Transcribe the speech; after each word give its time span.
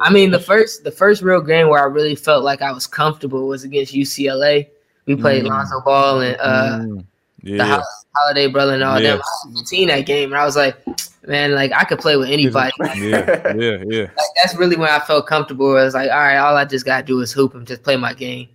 I 0.00 0.10
mean, 0.12 0.30
the 0.30 0.40
first 0.40 0.84
the 0.84 0.90
first 0.90 1.22
real 1.22 1.40
game 1.40 1.68
where 1.68 1.80
I 1.80 1.86
really 1.86 2.14
felt 2.14 2.44
like 2.44 2.62
I 2.62 2.72
was 2.72 2.86
comfortable 2.86 3.46
was 3.46 3.64
against 3.64 3.92
UCLA. 3.94 4.68
We 5.06 5.16
played 5.16 5.44
Mm. 5.44 5.48
Lonzo 5.48 5.80
Ball 5.84 6.20
and 6.20 6.36
uh, 6.40 6.78
Mm. 6.80 7.04
the 7.42 7.52
Yeah. 7.56 7.64
Hol- 7.64 7.84
Holiday 8.16 8.46
brother 8.48 8.74
and 8.74 8.82
all 8.82 9.00
Yeah. 9.00 9.12
them. 9.12 9.20
I 9.22 9.48
was 9.50 9.60
15 9.62 9.88
that 9.88 10.00
game, 10.06 10.32
and 10.32 10.40
I 10.40 10.44
was 10.44 10.56
like, 10.56 10.76
man, 11.26 11.54
like 11.54 11.72
I 11.72 11.84
could 11.84 11.98
play 12.00 12.16
with 12.16 12.28
anybody. 12.28 12.72
like, 12.78 12.96
yeah, 12.98 13.54
yeah, 13.56 13.76
yeah. 13.86 14.06
that's 14.36 14.54
really 14.56 14.76
when 14.76 14.88
I 14.90 14.98
felt 15.00 15.26
comfortable. 15.26 15.70
I 15.76 15.84
was 15.84 15.94
like, 15.94 16.10
all 16.10 16.18
right, 16.18 16.36
all 16.38 16.56
I 16.56 16.64
just 16.64 16.84
gotta 16.84 17.04
do 17.04 17.20
is 17.20 17.32
hoop 17.32 17.54
and 17.54 17.66
just 17.66 17.82
play 17.82 17.96
my 17.96 18.12
game. 18.14 18.48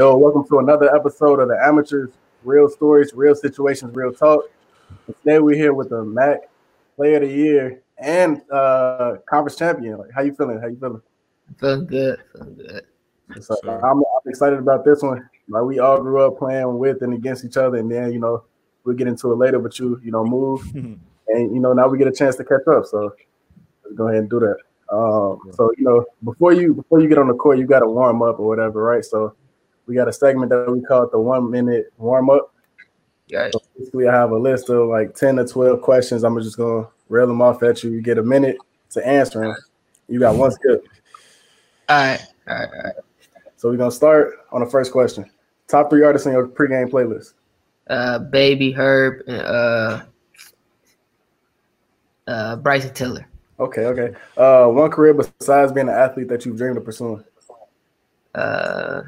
Yo, 0.00 0.16
welcome 0.16 0.48
to 0.48 0.60
another 0.60 0.96
episode 0.96 1.40
of 1.40 1.48
the 1.48 1.62
Amateurs 1.62 2.08
Real 2.42 2.70
Stories, 2.70 3.12
Real 3.12 3.34
Situations, 3.34 3.94
Real 3.94 4.14
Talk. 4.14 4.44
Today 5.06 5.40
we're 5.40 5.54
here 5.54 5.74
with 5.74 5.90
the 5.90 6.02
MAC 6.02 6.48
Player 6.96 7.16
of 7.16 7.28
the 7.28 7.28
Year 7.28 7.82
and 7.98 8.40
uh 8.50 9.16
conference 9.28 9.56
champion. 9.58 9.98
Like, 9.98 10.08
how 10.14 10.22
you 10.22 10.32
feeling? 10.32 10.58
How 10.58 10.68
you 10.68 10.78
feeling? 10.78 11.02
Feeling 11.58 11.86
good, 11.86 12.18
feeling 12.32 12.54
good. 12.54 13.44
So, 13.44 13.54
Sure. 13.62 13.86
I'm, 13.86 13.98
I'm 13.98 14.30
excited 14.30 14.58
about 14.58 14.86
this 14.86 15.02
one. 15.02 15.28
Like 15.50 15.64
we 15.64 15.80
all 15.80 16.00
grew 16.00 16.26
up 16.26 16.38
playing 16.38 16.78
with 16.78 17.02
and 17.02 17.12
against 17.12 17.44
each 17.44 17.58
other, 17.58 17.76
and 17.76 17.92
then 17.92 18.10
you 18.10 18.20
know 18.20 18.44
we'll 18.84 18.96
get 18.96 19.06
into 19.06 19.30
it 19.32 19.36
later. 19.36 19.58
But 19.58 19.78
you, 19.78 20.00
you 20.02 20.12
know, 20.12 20.24
move, 20.24 20.62
and 20.74 20.98
you 21.54 21.60
know 21.60 21.74
now 21.74 21.88
we 21.88 21.98
get 21.98 22.08
a 22.08 22.12
chance 22.12 22.36
to 22.36 22.44
catch 22.44 22.66
up. 22.74 22.86
So 22.86 23.12
let's 23.84 23.96
go 23.96 24.08
ahead 24.08 24.20
and 24.20 24.30
do 24.30 24.40
that. 24.40 24.56
Um, 24.90 25.52
so 25.52 25.70
you 25.76 25.84
know 25.84 26.06
before 26.24 26.54
you 26.54 26.72
before 26.72 27.02
you 27.02 27.08
get 27.10 27.18
on 27.18 27.28
the 27.28 27.34
court, 27.34 27.58
you 27.58 27.66
got 27.66 27.80
to 27.80 27.86
warm 27.86 28.22
up 28.22 28.40
or 28.40 28.46
whatever, 28.46 28.82
right? 28.82 29.04
So 29.04 29.34
we 29.90 29.96
got 29.96 30.06
a 30.06 30.12
segment 30.12 30.50
that 30.50 30.70
we 30.70 30.80
call 30.82 31.02
it 31.02 31.10
the 31.10 31.18
one 31.18 31.50
minute 31.50 31.92
warm 31.98 32.30
up. 32.30 32.54
Right. 33.32 33.52
So 33.52 33.60
basically, 33.76 34.06
I 34.06 34.14
have 34.14 34.30
a 34.30 34.38
list 34.38 34.70
of 34.70 34.88
like 34.88 35.16
10 35.16 35.36
to 35.36 35.44
12 35.44 35.82
questions. 35.82 36.22
I'm 36.22 36.40
just 36.40 36.56
going 36.56 36.84
to 36.84 36.90
rail 37.08 37.26
them 37.26 37.42
off 37.42 37.64
at 37.64 37.82
you. 37.82 37.90
You 37.90 38.00
get 38.00 38.16
a 38.16 38.22
minute 38.22 38.56
to 38.90 39.04
answer 39.04 39.40
them. 39.40 39.56
You 40.06 40.20
got 40.20 40.36
one 40.36 40.52
skip. 40.52 40.86
All 41.88 41.96
right, 41.96 42.20
all 42.48 42.54
right, 42.54 42.68
all 42.72 42.82
right. 42.84 42.94
So 43.56 43.68
we're 43.68 43.76
going 43.76 43.90
to 43.90 43.96
start 43.96 44.46
on 44.52 44.60
the 44.60 44.70
first 44.70 44.92
question. 44.92 45.28
Top 45.66 45.90
three 45.90 46.04
artists 46.04 46.26
in 46.26 46.32
your 46.34 46.46
pregame 46.46 46.88
playlist. 46.88 47.32
Uh, 47.88 48.20
Baby 48.20 48.70
Herb 48.70 49.24
and 49.26 49.42
uh, 49.42 50.02
uh, 52.28 52.56
Bryson 52.56 52.94
Tiller. 52.94 53.26
Okay, 53.58 53.86
okay. 53.86 54.16
Uh, 54.36 54.66
one 54.68 54.90
career 54.90 55.14
besides 55.14 55.72
being 55.72 55.88
an 55.88 55.94
athlete 55.94 56.28
that 56.28 56.46
you've 56.46 56.56
dreamed 56.56 56.76
of 56.76 56.84
pursuing. 56.84 57.24
Uh, 58.36 59.02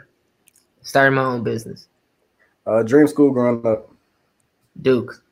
starting 0.83 1.15
my 1.17 1.25
own 1.25 1.43
business. 1.43 1.89
Uh, 2.67 2.83
dream 2.83 3.07
school 3.09 3.31
growing 3.31 3.65
up. 3.67 3.89
Duke 4.81 5.23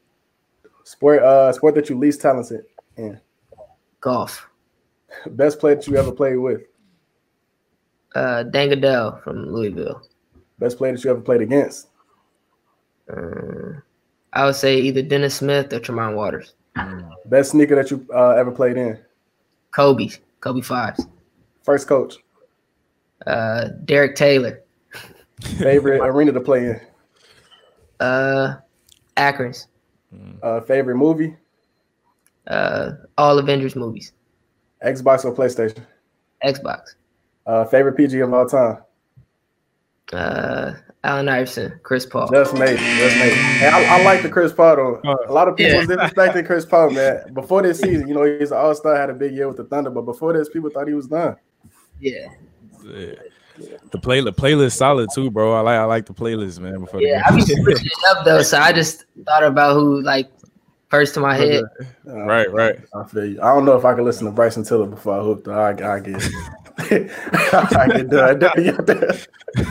Sport, 0.84 1.23
uh, 1.23 1.53
sport 1.53 1.75
that 1.77 1.89
you 1.89 1.97
least 1.98 2.20
talented 2.20 2.67
in. 2.97 3.19
golf. 4.01 4.48
Best 5.31 5.59
player 5.59 5.77
that 5.77 5.87
you 5.87 5.97
ever 5.97 6.12
played 6.12 6.37
with. 6.37 6.62
Uh, 8.15 8.45
Deng 8.45 8.73
Adel 8.73 9.21
from 9.23 9.53
Louisville. 9.53 10.03
Best 10.59 10.77
player 10.78 10.93
that 10.93 11.05
you 11.05 11.11
ever 11.11 11.21
played 11.21 11.41
against. 11.43 11.89
Uh, 13.11 13.81
I 14.33 14.45
would 14.45 14.56
say 14.56 14.78
either 14.78 15.03
Dennis 15.03 15.37
Smith 15.37 15.73
or 15.73 15.81
Tremont 15.81 16.17
Waters. 16.17 16.55
Best 17.27 17.53
sneaker 17.53 17.77
that 17.77 17.91
you 17.91 18.06
uh, 18.15 18.31
ever 18.31 18.51
played 18.51 18.77
in. 18.77 18.98
Kobe, 19.71 20.09
Kobe 20.41 20.60
fives. 20.60 21.06
First 21.62 21.87
coach. 21.89 22.16
Uh, 23.27 23.69
Derek 23.84 24.16
Taylor. 24.16 24.60
Favorite 25.59 26.01
arena 26.03 26.33
to 26.33 26.41
play 26.41 26.67
in. 26.67 26.81
Uh, 27.99 28.56
Akron's. 29.17 29.67
Uh, 30.43 30.61
favorite 30.62 30.97
movie. 30.97 31.37
Uh, 32.47 32.93
all 33.17 33.39
Avengers 33.39 33.77
movies. 33.77 34.12
Xbox 34.84 35.25
or 35.25 35.34
PlayStation. 35.34 35.84
Xbox. 36.45 36.95
Uh, 37.47 37.65
favorite 37.65 37.95
PG 37.97 38.19
of 38.21 38.33
all 38.33 38.47
time. 38.47 38.78
Uh, 40.12 40.73
Allen 41.05 41.28
Iverson, 41.28 41.78
Chris 41.83 42.05
Paul. 42.05 42.28
Just 42.31 42.55
made, 42.55 42.78
just 42.78 43.17
made. 43.17 43.33
Hey, 43.33 43.69
I, 43.69 43.99
I 44.01 44.03
like 44.05 44.22
the 44.22 44.28
Chris 44.28 44.53
Paul 44.53 44.77
though. 44.77 45.01
A 45.28 45.33
lot 45.33 45.49
of 45.49 45.57
people 45.57 45.72
Yeah. 45.72 45.78
was 45.78 45.87
disrespecting 45.89 46.45
Chris 46.47 46.67
Paul, 46.67 46.91
man. 46.91 47.33
Before 47.33 47.62
this 47.62 47.78
season, 47.78 48.09
you 48.09 48.15
know, 48.15 48.25
he's 48.25 48.51
an 48.51 48.59
All 48.59 48.75
Star, 48.75 48.97
had 48.97 49.09
a 49.11 49.15
big 49.15 49.33
year 49.33 49.47
with 49.49 49.57
the 49.59 49.65
Thunder, 49.65 49.91
but 49.91 50.03
before 50.03 50.33
this, 50.33 50.49
people 50.49 50.69
thought 50.71 50.89
he 50.89 50.95
was 50.95 51.07
done. 51.07 51.37
Yeah, 52.01 52.27
Yeah. 52.84 53.12
The 53.91 53.98
play 53.98 54.21
the 54.21 54.32
playlist 54.32 54.76
solid 54.76 55.09
too, 55.15 55.31
bro. 55.31 55.53
I 55.53 55.60
like 55.60 55.78
I 55.78 55.84
like 55.84 56.06
the 56.06 56.15
playlist, 56.15 56.60
man. 56.60 56.81
Before 56.81 57.00
the 57.00 57.06
yeah. 57.06 57.22
I 57.26 57.34
be 57.34 57.44
game. 57.44 57.62
switching 57.62 57.87
it 57.87 58.16
up 58.16 58.25
though, 58.25 58.43
so 58.43 58.59
I 58.59 58.72
just 58.72 59.04
thought 59.25 59.43
about 59.44 59.75
who 59.75 60.03
like 60.03 60.31
first 60.88 61.15
to 61.15 61.21
my 61.21 61.37
head. 61.37 61.65
Uh, 62.06 62.25
right, 62.25 62.53
right. 62.53 62.78
I 62.94 63.04
feel 63.04 63.25
you. 63.25 63.43
I 63.43 63.54
don't 63.54 63.65
know 63.65 63.76
if 63.76 63.84
I 63.84 63.94
can 63.94 64.04
listen 64.04 64.26
to 64.26 64.32
Bryson 64.32 64.65
Tiller 64.65 64.87
before 64.87 65.21
I 65.21 65.25
hooked. 65.25 65.48
I, 65.48 65.71
I 65.71 66.00
get, 66.00 66.22
I 66.78 67.87
get 67.88 68.10
done. 68.10 68.41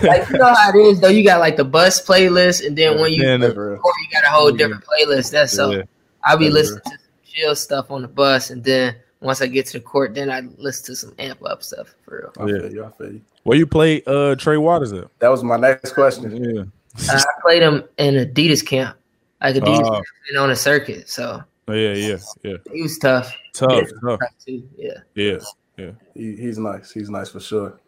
Like 0.03 0.29
you 0.29 0.37
know 0.37 0.53
how 0.53 0.71
it 0.73 0.75
is 0.75 0.99
though. 0.99 1.09
You 1.09 1.23
got 1.23 1.39
like 1.39 1.57
the 1.57 1.65
bus 1.65 2.05
playlist, 2.05 2.65
and 2.65 2.77
then 2.77 2.99
when 2.99 3.13
you 3.13 3.23
Then, 3.23 3.41
That's 3.41 3.55
real. 3.55 3.79
or 3.83 3.93
you 4.01 4.07
got 4.11 4.23
a 4.25 4.29
whole 4.29 4.51
different 4.51 4.83
playlist. 4.83 5.31
That's 5.31 5.53
so. 5.53 5.71
yeah. 5.71 5.83
I'll 6.23 6.37
be 6.37 6.45
That's 6.45 6.55
listening 6.55 6.81
to 6.83 6.89
some 6.89 6.99
chill 7.23 7.55
stuff 7.55 7.91
on 7.91 8.01
the 8.01 8.07
bus, 8.07 8.49
and 8.49 8.63
then 8.63 8.95
once 9.21 9.41
I 9.41 9.47
get 9.47 9.65
to 9.67 9.73
the 9.73 9.79
court, 9.81 10.15
then 10.15 10.29
I 10.31 10.41
listen 10.57 10.85
to 10.87 10.95
some 10.95 11.13
amp 11.19 11.43
up 11.45 11.61
stuff 11.63 11.93
for 12.05 12.31
real. 12.37 12.47
I 12.47 12.51
Yeah. 12.51 12.61
feel 12.61 12.73
you. 12.73 12.85
I 12.85 12.91
feel 12.91 13.13
you. 13.13 13.21
Where 13.43 13.57
you 13.57 13.67
play 13.67 14.01
uh 14.07 14.35
Trey 14.35 14.57
Waters 14.57 14.93
at? 14.93 15.07
That 15.19 15.29
was 15.29 15.43
my 15.43 15.57
next 15.57 15.93
question. 15.93 16.43
Yeah. 16.43 16.63
I 17.09 17.23
played 17.41 17.61
him 17.61 17.83
in 17.97 18.15
Adidas 18.15 18.65
camp, 18.65 18.97
like 19.41 19.55
Adidas 19.55 19.85
Oh. 19.85 19.91
camp, 19.93 20.05
and 20.29 20.37
on 20.37 20.49
a 20.51 20.55
circuit, 20.55 21.09
so 21.09 21.43
Oh, 21.67 21.73
yeah, 21.73 21.93
yeah, 21.93 22.17
yeah. 22.43 22.57
he 22.73 22.81
was 22.81 22.97
tough. 22.97 23.31
Tough, 23.53 23.71
Yeah. 23.71 23.81
tough. 24.09 24.19
tough 24.19 24.29
too. 24.45 24.63
Yeah. 24.75 25.37
Yeah. 25.77 25.91
He, 26.15 26.35
he's 26.35 26.57
nice. 26.57 26.91
He's 26.91 27.09
nice 27.09 27.29
for 27.29 27.39
sure. 27.39 27.79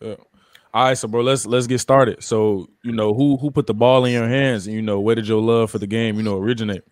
Yeah. 0.00 0.16
All 0.74 0.86
right, 0.86 0.98
so 0.98 1.06
bro, 1.06 1.22
let's 1.22 1.46
let's 1.46 1.66
get 1.68 1.78
started. 1.78 2.22
So, 2.22 2.68
you 2.82 2.90
know, 2.92 3.14
who 3.14 3.36
who 3.36 3.50
put 3.52 3.66
the 3.68 3.74
ball 3.74 4.04
in 4.04 4.12
your 4.12 4.28
hands 4.28 4.66
and 4.66 4.74
you 4.74 4.82
know, 4.82 4.98
where 5.00 5.14
did 5.14 5.28
your 5.28 5.40
love 5.40 5.70
for 5.70 5.78
the 5.78 5.86
game, 5.86 6.16
you 6.16 6.22
know, 6.24 6.36
originate? 6.36 6.82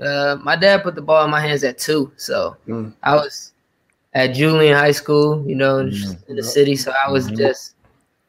Uh, 0.00 0.36
my 0.42 0.56
dad 0.56 0.82
put 0.82 0.94
the 0.94 1.02
ball 1.02 1.24
in 1.24 1.30
my 1.30 1.40
hands 1.40 1.64
at 1.64 1.78
two, 1.78 2.12
so 2.16 2.56
Mm. 2.68 2.92
I 3.02 3.14
was 3.14 3.52
at 4.14 4.34
Julian 4.34 4.76
High 4.76 4.92
School, 4.92 5.44
you 5.46 5.54
know, 5.54 5.78
in, 5.78 5.90
Mhm. 5.90 6.28
in 6.28 6.36
the 6.36 6.42
city. 6.42 6.76
So 6.76 6.92
I 7.06 7.10
was 7.10 7.30
Mhm. 7.30 7.36
just, 7.36 7.74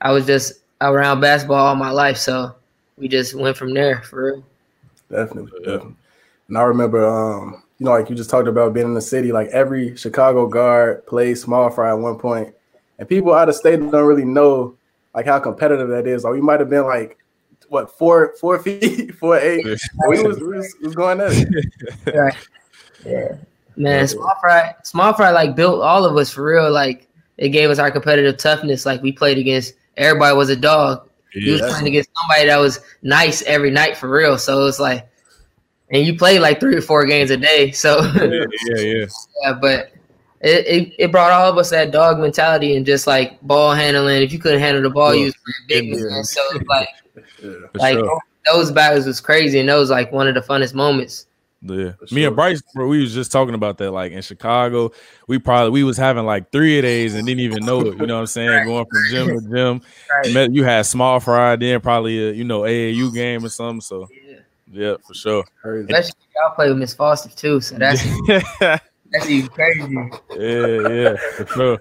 I 0.01 0.11
was 0.11 0.25
just 0.25 0.61
around 0.81 1.19
basketball 1.21 1.65
all 1.65 1.75
my 1.75 1.91
life. 1.91 2.17
So 2.17 2.53
we 2.97 3.07
just 3.07 3.35
went 3.35 3.57
from 3.57 3.73
there 3.73 4.01
for 4.03 4.25
real. 4.25 4.43
Definitely, 5.09 5.51
definitely. 5.59 5.95
And 6.49 6.57
I 6.57 6.61
remember, 6.63 7.05
um, 7.05 7.63
you 7.79 7.85
know, 7.85 7.91
like 7.91 8.09
you 8.09 8.15
just 8.15 8.29
talked 8.29 8.47
about 8.47 8.73
being 8.73 8.87
in 8.87 8.93
the 8.93 9.01
city. 9.01 9.31
Like 9.31 9.47
every 9.49 9.95
Chicago 9.95 10.47
guard 10.47 11.05
played 11.05 11.37
small 11.37 11.69
fry 11.69 11.89
at 11.89 11.99
one 11.99 12.17
point, 12.17 12.53
and 12.99 13.07
people 13.07 13.33
out 13.33 13.49
of 13.49 13.55
state 13.55 13.79
don't 13.79 14.05
really 14.05 14.25
know 14.25 14.75
like 15.13 15.25
how 15.25 15.39
competitive 15.39 15.89
that 15.89 16.07
is. 16.07 16.23
Like 16.23 16.33
we 16.33 16.41
might 16.41 16.59
have 16.59 16.69
been 16.69 16.85
like 16.85 17.17
what 17.69 17.97
four 17.97 18.35
four 18.39 18.59
feet, 18.59 19.13
four 19.19 19.37
eight. 19.37 19.65
We 19.65 19.71
was, 20.23 20.39
we 20.39 20.47
was, 20.57 20.75
was 20.81 20.95
going 20.95 21.19
at 21.21 21.31
it. 21.33 22.15
Right. 22.15 22.35
Yeah. 23.05 23.37
Man, 23.75 24.07
small 24.07 24.33
fry, 24.41 24.73
small 24.83 25.13
fry, 25.13 25.29
like 25.31 25.55
built 25.55 25.81
all 25.81 26.03
of 26.05 26.15
us 26.17 26.31
for 26.31 26.43
real. 26.43 26.71
Like 26.71 27.07
it 27.37 27.49
gave 27.49 27.69
us 27.69 27.77
our 27.79 27.91
competitive 27.91 28.37
toughness. 28.37 28.85
Like 28.85 29.01
we 29.03 29.11
played 29.11 29.37
against 29.37 29.75
everybody 29.97 30.35
was 30.35 30.49
a 30.49 30.55
dog. 30.55 31.09
You 31.33 31.51
was 31.53 31.61
Yeah. 31.61 31.69
playing 31.69 31.87
against 31.87 32.09
somebody 32.19 32.47
that 32.47 32.57
was 32.57 32.79
nice 33.03 33.43
every 33.43 33.69
night 33.69 33.95
for 33.95 34.09
real. 34.09 34.37
So 34.39 34.65
it's 34.65 34.79
like, 34.79 35.07
and 35.91 36.05
you 36.05 36.17
play 36.17 36.39
like 36.39 36.59
three 36.59 36.75
or 36.75 36.81
four 36.81 37.05
games 37.05 37.29
a 37.29 37.37
day. 37.37 37.71
So 37.71 37.99
Yeah, 38.15 38.45
yeah, 38.65 38.81
yeah. 38.81 39.05
yeah, 39.43 39.53
but 39.53 39.91
it, 40.41 40.65
it, 40.67 40.93
it 40.99 41.11
brought 41.11 41.31
all 41.31 41.49
of 41.51 41.57
us 41.57 41.69
that 41.71 41.91
dog 41.91 42.19
mentality 42.19 42.75
and 42.75 42.85
just 42.85 43.07
like 43.07 43.39
ball 43.41 43.73
handling. 43.73 44.21
If 44.21 44.31
you 44.31 44.39
couldn't 44.39 44.59
handle 44.59 44.83
the 44.83 44.89
ball, 44.89 45.15
you 45.15 45.25
was 45.25 45.35
pretty 45.67 45.89
big. 45.91 45.99
Yeah. 45.99 46.09
man. 46.09 46.23
So 46.23 46.41
it's 46.53 46.67
like 46.67 46.89
Yeah. 47.43 47.51
Like 47.75 47.93
sure. 47.97 48.19
those 48.51 48.71
battles 48.71 49.05
was 49.05 49.19
crazy 49.19 49.59
and 49.59 49.67
that 49.69 49.75
was 49.75 49.89
like 49.89 50.11
one 50.11 50.27
of 50.27 50.35
the 50.35 50.41
funnest 50.41 50.73
moments. 50.73 51.25
Yeah, 51.63 51.93
For 51.93 52.13
me 52.13 52.21
sure. 52.21 52.27
and 52.27 52.35
Bryce, 52.35 52.61
bro, 52.75 52.87
we 52.87 53.01
was 53.01 53.13
just 53.15 53.31
talking 53.31 53.55
about 53.55 53.79
that. 53.79 53.89
Like 53.91 54.11
in 54.11 54.21
Chicago, 54.21 54.91
we 55.27 55.39
probably 55.39 55.71
we 55.71 55.83
was 55.83 55.97
having 55.97 56.23
like 56.25 56.51
three 56.51 56.77
of 56.77 56.83
days 56.83 57.15
and 57.15 57.25
didn't 57.25 57.39
even 57.41 57.65
know 57.65 57.81
it. 57.81 57.97
You 57.99 58.05
know 58.05 58.13
what 58.13 58.19
I'm 58.21 58.27
saying? 58.27 58.65
Going 58.65 58.85
from 58.85 59.03
gym 59.09 59.27
to 59.27 59.49
gym. 59.55 59.81
Right. 60.23 60.33
Met- 60.35 60.53
You 60.53 60.63
had 60.63 60.85
small 60.85 61.19
fry, 61.19 61.55
then 61.55 61.81
probably 61.81 62.29
a 62.29 62.31
you 62.31 62.43
know 62.43 62.61
AAU 62.61 63.11
game 63.13 63.43
or 63.43 63.49
something. 63.49 63.81
So 63.81 64.07
Yeah. 64.27 64.37
yeah, 64.71 64.93
for 65.05 65.15
sure. 65.15 65.43
Crazy. 65.63 65.85
Especially 65.85 66.09
if 66.29 66.35
y'all 66.35 66.53
play 66.55 66.69
with 66.69 66.77
Miss 66.77 66.93
Foster 66.93 67.29
too. 67.29 67.59
So 67.59 67.75
that's 67.75 68.05
yeah, 68.61 68.77
that's 69.11 69.29
even 69.29 69.49
crazy. 69.49 69.93
yeah, 70.37 71.15
for 71.35 71.47
sure. 71.47 71.79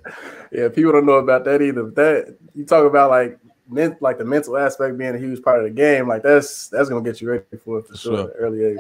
Yeah, 0.52 0.68
people 0.68 0.92
don't 0.92 1.06
know 1.06 1.14
about 1.14 1.44
that 1.44 1.62
either. 1.62 1.90
That 1.90 2.36
you 2.54 2.64
talk 2.64 2.86
about 2.86 3.10
like 3.10 3.38
meant 3.68 4.00
like 4.00 4.18
the 4.18 4.24
mental 4.24 4.56
aspect 4.56 4.96
being 4.96 5.14
a 5.14 5.18
huge 5.18 5.42
part 5.42 5.58
of 5.58 5.64
the 5.64 5.70
game, 5.70 6.08
like 6.08 6.22
that's 6.22 6.68
that's 6.68 6.88
gonna 6.88 7.02
get 7.02 7.20
you 7.20 7.30
ready 7.30 7.44
for 7.64 7.80
it 7.80 7.88
for, 7.88 7.96
sure, 7.96 8.16
sure. 8.16 8.32
early 8.38 8.64
age. 8.64 8.78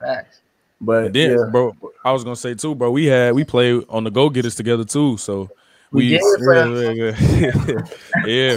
Facts. 0.00 0.40
But 0.80 1.06
and 1.06 1.14
then, 1.14 1.30
yeah. 1.38 1.44
bro, 1.50 1.74
I 2.04 2.12
was 2.12 2.24
gonna 2.24 2.36
say 2.36 2.54
too, 2.54 2.74
bro. 2.74 2.90
We 2.90 3.06
had 3.06 3.34
we 3.34 3.44
played 3.44 3.84
on 3.88 4.04
the 4.04 4.10
go 4.10 4.28
getters 4.28 4.54
together 4.54 4.84
too, 4.84 5.16
so 5.16 5.50
we, 5.90 6.00
we 6.00 6.18
did, 6.18 7.16
yeah, 8.26 8.56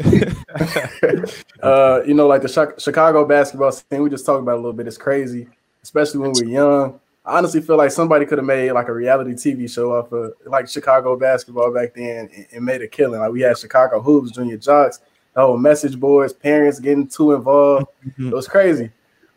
uh, 1.62 2.00
you 2.06 2.14
know, 2.14 2.26
like 2.26 2.42
the 2.42 2.74
Chicago 2.78 3.24
basketball 3.24 3.70
scene, 3.70 4.02
we 4.02 4.10
just 4.10 4.26
talked 4.26 4.42
about 4.42 4.54
a 4.54 4.56
little 4.56 4.72
bit. 4.72 4.86
It's 4.86 4.96
crazy, 4.96 5.46
especially 5.82 6.20
when 6.20 6.32
we're 6.32 6.44
young. 6.48 7.00
I 7.30 7.38
honestly 7.38 7.60
feel 7.60 7.76
like 7.76 7.92
somebody 7.92 8.26
could 8.26 8.38
have 8.38 8.46
made 8.46 8.72
like 8.72 8.88
a 8.88 8.92
reality 8.92 9.34
TV 9.34 9.72
show 9.72 9.92
off 9.92 10.10
of 10.10 10.32
like 10.46 10.68
Chicago 10.68 11.16
basketball 11.16 11.72
back 11.72 11.94
then 11.94 12.28
and, 12.34 12.46
and 12.50 12.64
made 12.64 12.82
a 12.82 12.88
killing. 12.88 13.20
Like 13.20 13.30
we 13.30 13.42
had 13.42 13.56
Chicago 13.56 14.00
hoops, 14.00 14.32
junior 14.32 14.56
jocks, 14.56 14.98
the 15.34 15.40
whole 15.40 15.56
message 15.56 15.98
boards, 15.98 16.32
parents 16.32 16.80
getting 16.80 17.06
too 17.06 17.34
involved. 17.34 17.86
Mm-hmm. 18.04 18.30
It 18.30 18.34
was 18.34 18.48
crazy. 18.48 18.90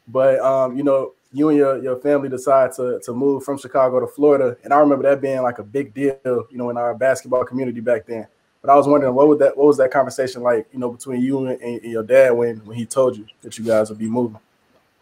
But 0.08 0.40
um, 0.40 0.76
you 0.76 0.82
know, 0.82 1.14
you 1.32 1.50
and 1.50 1.58
your, 1.58 1.84
your 1.84 1.98
family 1.98 2.30
decide 2.30 2.72
to, 2.74 3.00
to 3.04 3.14
move 3.14 3.44
from 3.44 3.60
Chicago 3.60 4.00
to 4.00 4.08
Florida. 4.08 4.58
And 4.64 4.74
I 4.74 4.80
remember 4.80 5.08
that 5.08 5.22
being 5.22 5.44
like 5.44 5.60
a 5.60 5.64
big 5.64 5.94
deal, 5.94 6.18
you 6.26 6.58
know, 6.58 6.72
in 6.72 6.78
our 6.78 6.96
basketball 6.96 7.46
community 7.46 7.80
back 7.80 8.08
then. 8.08 8.26
But 8.64 8.72
I 8.72 8.76
was 8.76 8.88
wondering 8.88 9.14
what 9.14 9.28
would 9.28 9.38
that 9.38 9.56
what 9.56 9.68
was 9.68 9.78
that 9.78 9.92
conversation 9.92 10.42
like, 10.42 10.68
you 10.74 10.80
know, 10.80 10.90
between 10.90 11.22
you 11.22 11.46
and, 11.46 11.62
and 11.62 11.84
your 11.84 12.02
dad 12.02 12.32
when 12.32 12.58
when 12.66 12.76
he 12.76 12.88
told 12.88 13.18
you 13.18 13.28
that 13.44 13.56
you 13.56 13.64
guys 13.64 13.90
would 13.90 14.00
be 14.00 14.10
moving? 14.10 14.40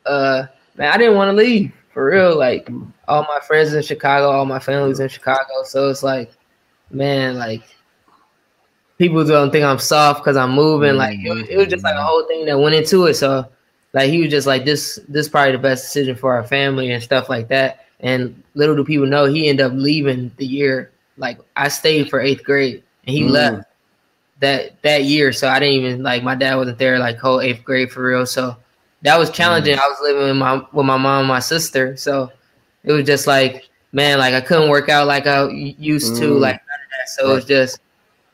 Uh 0.05 0.47
man, 0.77 0.91
I 0.91 0.97
didn't 0.97 1.15
want 1.15 1.29
to 1.29 1.43
leave 1.43 1.71
for 1.93 2.05
real. 2.05 2.37
Like 2.37 2.69
all 3.07 3.23
my 3.23 3.39
friends 3.39 3.73
in 3.73 3.83
Chicago, 3.83 4.29
all 4.29 4.45
my 4.45 4.59
family's 4.59 4.99
in 4.99 5.09
Chicago. 5.09 5.63
So 5.65 5.89
it's 5.89 6.03
like, 6.03 6.31
man, 6.89 7.37
like 7.37 7.63
people 8.97 9.25
don't 9.25 9.51
think 9.51 9.65
I'm 9.65 9.79
soft 9.79 10.21
because 10.21 10.37
I'm 10.37 10.51
moving. 10.51 10.95
Like 10.95 11.19
it 11.19 11.29
was, 11.29 11.49
it 11.49 11.57
was 11.57 11.67
just 11.67 11.83
like 11.83 11.95
a 11.95 12.03
whole 12.03 12.25
thing 12.27 12.45
that 12.45 12.59
went 12.59 12.75
into 12.75 13.05
it. 13.05 13.15
So 13.15 13.47
like 13.93 14.09
he 14.09 14.21
was 14.21 14.29
just 14.29 14.47
like 14.47 14.65
this 14.65 14.99
this 15.07 15.27
probably 15.27 15.53
the 15.53 15.57
best 15.57 15.85
decision 15.85 16.15
for 16.15 16.33
our 16.33 16.43
family 16.43 16.91
and 16.91 17.03
stuff 17.03 17.29
like 17.29 17.47
that. 17.49 17.85
And 17.99 18.41
little 18.55 18.75
do 18.75 18.83
people 18.83 19.05
know 19.05 19.25
he 19.25 19.49
ended 19.49 19.65
up 19.65 19.73
leaving 19.73 20.31
the 20.37 20.45
year. 20.45 20.91
Like 21.17 21.39
I 21.55 21.67
stayed 21.67 22.09
for 22.09 22.19
eighth 22.19 22.43
grade 22.43 22.83
and 23.05 23.15
he 23.15 23.23
mm. 23.23 23.31
left 23.31 23.65
that 24.39 24.81
that 24.81 25.03
year. 25.03 25.33
So 25.33 25.47
I 25.49 25.59
didn't 25.59 25.75
even 25.75 26.03
like 26.03 26.23
my 26.23 26.35
dad 26.35 26.55
wasn't 26.55 26.77
there 26.77 26.99
like 26.99 27.17
whole 27.17 27.41
eighth 27.41 27.63
grade 27.63 27.91
for 27.91 28.03
real. 28.03 28.25
So 28.25 28.55
that 29.03 29.17
was 29.17 29.29
challenging. 29.29 29.77
Mm. 29.77 29.81
I 29.81 29.87
was 29.87 29.97
living 30.01 30.23
with 30.23 30.37
my 30.37 30.55
with 30.71 30.85
my 30.85 30.97
mom 30.97 31.19
and 31.19 31.27
my 31.27 31.39
sister. 31.39 31.95
So 31.97 32.31
it 32.83 32.91
was 32.91 33.05
just 33.05 33.27
like 33.27 33.69
man, 33.91 34.19
like 34.19 34.33
I 34.33 34.41
couldn't 34.41 34.69
work 34.69 34.89
out 34.89 35.07
like 35.07 35.27
I 35.27 35.49
used 35.49 36.15
to, 36.17 36.35
mm. 36.35 36.39
like 36.39 36.61
so 37.07 37.25
right. 37.25 37.31
it 37.31 37.35
was 37.35 37.45
just 37.45 37.79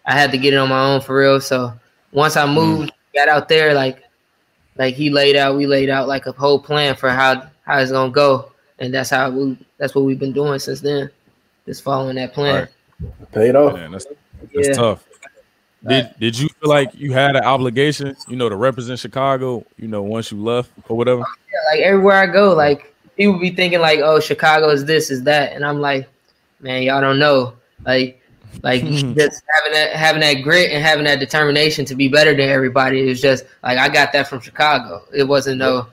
I 0.05 0.13
had 0.13 0.31
to 0.31 0.37
get 0.37 0.53
it 0.53 0.57
on 0.57 0.69
my 0.69 0.93
own 0.93 1.01
for 1.01 1.17
real. 1.17 1.41
So 1.41 1.73
once 2.11 2.35
I 2.35 2.45
mm. 2.45 2.53
moved, 2.53 2.91
got 3.13 3.27
out 3.27 3.49
there, 3.49 3.73
like 3.73 4.03
like 4.77 4.95
he 4.95 5.09
laid 5.09 5.35
out, 5.35 5.55
we 5.55 5.67
laid 5.67 5.89
out 5.89 6.07
like 6.07 6.25
a 6.25 6.31
whole 6.31 6.59
plan 6.59 6.95
for 6.95 7.09
how 7.09 7.49
how 7.63 7.79
it's 7.79 7.91
gonna 7.91 8.11
go, 8.11 8.51
and 8.79 8.93
that's 8.93 9.09
how 9.09 9.29
we 9.29 9.57
that's 9.77 9.95
what 9.95 10.05
we've 10.05 10.19
been 10.19 10.33
doing 10.33 10.59
since 10.59 10.81
then, 10.81 11.09
just 11.65 11.83
following 11.83 12.15
that 12.15 12.33
plan. 12.33 12.67
Right. 12.99 13.31
Paid 13.31 13.55
off. 13.55 13.73
Man, 13.73 13.91
that's, 13.91 14.05
that's 14.05 14.67
yeah. 14.69 14.73
tough. 14.73 15.06
Did 15.85 16.13
did 16.19 16.39
you 16.39 16.49
feel 16.49 16.69
like 16.69 16.95
you 16.95 17.13
had 17.13 17.35
an 17.35 17.43
obligation, 17.43 18.15
you 18.27 18.35
know, 18.35 18.49
to 18.49 18.55
represent 18.55 18.99
Chicago, 18.99 19.65
you 19.77 19.87
know, 19.87 20.01
once 20.01 20.31
you 20.31 20.41
left 20.41 20.71
or 20.89 20.97
whatever? 20.97 21.19
Yeah, 21.19 21.71
like 21.71 21.81
everywhere 21.81 22.17
I 22.17 22.25
go, 22.25 22.53
like 22.53 22.93
people 23.15 23.39
be 23.39 23.51
thinking 23.51 23.79
like, 23.79 23.99
oh, 23.99 24.19
Chicago 24.19 24.69
is 24.69 24.85
this, 24.85 25.11
is 25.11 25.23
that, 25.23 25.53
and 25.53 25.63
I'm 25.63 25.79
like, 25.79 26.09
man, 26.59 26.83
y'all 26.83 27.01
don't 27.01 27.19
know. 27.19 27.53
Like 27.85 28.21
like 28.63 28.83
just 28.85 29.43
having 29.55 29.73
that 29.73 29.91
having 29.93 30.21
that 30.21 30.41
grit 30.41 30.71
and 30.71 30.83
having 30.83 31.05
that 31.05 31.19
determination 31.19 31.85
to 31.85 31.95
be 31.95 32.07
better 32.07 32.31
than 32.31 32.49
everybody 32.49 32.99
is 33.01 33.21
just 33.21 33.45
like 33.63 33.77
I 33.77 33.89
got 33.89 34.11
that 34.13 34.27
from 34.27 34.39
Chicago. 34.39 35.03
It 35.13 35.23
wasn't 35.23 35.59
no 35.59 35.87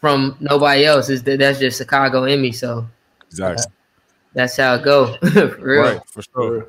from 0.00 0.36
nobody 0.40 0.84
else. 0.84 1.08
Is 1.08 1.22
that 1.24 1.38
that's 1.38 1.58
just 1.58 1.78
Chicago 1.78 2.24
in 2.24 2.40
me. 2.40 2.52
So 2.52 2.86
exactly. 3.26 3.64
Uh, 3.64 3.70
that's 4.34 4.56
how 4.56 4.74
it 4.74 4.84
go. 4.84 5.16
for 5.32 5.56
real. 5.58 5.82
Right, 5.82 6.00
for 6.06 6.22
sure. 6.22 6.68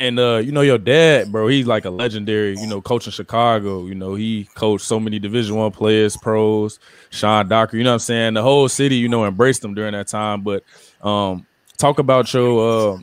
And 0.00 0.18
uh, 0.18 0.38
you 0.38 0.50
know, 0.50 0.62
your 0.62 0.78
dad, 0.78 1.30
bro, 1.30 1.46
he's 1.48 1.66
like 1.66 1.84
a 1.84 1.90
legendary, 1.90 2.56
you 2.56 2.66
know, 2.66 2.80
coach 2.80 3.06
in 3.06 3.12
Chicago. 3.12 3.84
You 3.84 3.94
know, 3.94 4.14
he 4.14 4.48
coached 4.54 4.86
so 4.86 4.98
many 4.98 5.18
division 5.18 5.56
one 5.56 5.70
players, 5.72 6.16
pros, 6.16 6.80
Sean 7.10 7.46
Docker, 7.46 7.76
you 7.76 7.84
know 7.84 7.90
what 7.90 7.94
I'm 7.94 8.00
saying? 8.00 8.34
The 8.34 8.42
whole 8.42 8.66
city, 8.70 8.96
you 8.96 9.10
know, 9.10 9.26
embraced 9.26 9.62
him 9.62 9.74
during 9.74 9.92
that 9.92 10.08
time. 10.08 10.40
But 10.40 10.64
um 11.02 11.46
talk 11.76 11.98
about 11.98 12.32
your 12.32 12.94
uh 12.94 12.98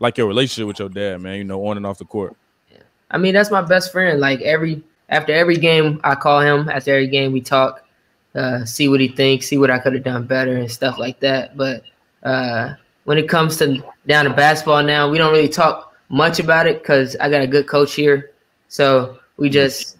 like 0.00 0.18
your 0.18 0.26
relationship 0.26 0.66
with 0.66 0.78
your 0.78 0.90
dad, 0.90 1.22
man. 1.22 1.38
You 1.38 1.44
know, 1.44 1.66
on 1.66 1.78
and 1.78 1.86
off 1.86 1.96
the 1.96 2.04
court. 2.04 2.36
I 3.10 3.16
mean, 3.16 3.32
that's 3.32 3.50
my 3.50 3.62
best 3.62 3.90
friend. 3.90 4.20
Like 4.20 4.42
every 4.42 4.82
after 5.08 5.32
every 5.32 5.56
game, 5.56 5.98
I 6.04 6.14
call 6.14 6.40
him. 6.40 6.68
After 6.68 6.90
every 6.90 7.08
game, 7.08 7.32
we 7.32 7.40
talk, 7.40 7.82
uh, 8.34 8.66
see 8.66 8.90
what 8.90 9.00
he 9.00 9.08
thinks, 9.08 9.46
see 9.46 9.56
what 9.56 9.70
I 9.70 9.78
could 9.78 9.94
have 9.94 10.04
done 10.04 10.26
better, 10.26 10.58
and 10.58 10.70
stuff 10.70 10.98
like 10.98 11.20
that. 11.20 11.56
But 11.56 11.84
uh, 12.22 12.74
when 13.04 13.16
it 13.16 13.30
comes 13.30 13.56
to 13.58 13.82
down 14.06 14.26
to 14.26 14.34
basketball 14.34 14.82
now, 14.82 15.10
we 15.10 15.16
don't 15.16 15.32
really 15.32 15.48
talk 15.48 15.87
much 16.08 16.38
about 16.38 16.66
it 16.66 16.82
because 16.82 17.16
I 17.16 17.30
got 17.30 17.42
a 17.42 17.46
good 17.46 17.66
coach 17.66 17.94
here. 17.94 18.30
So 18.68 19.18
we 19.36 19.50
just 19.50 19.96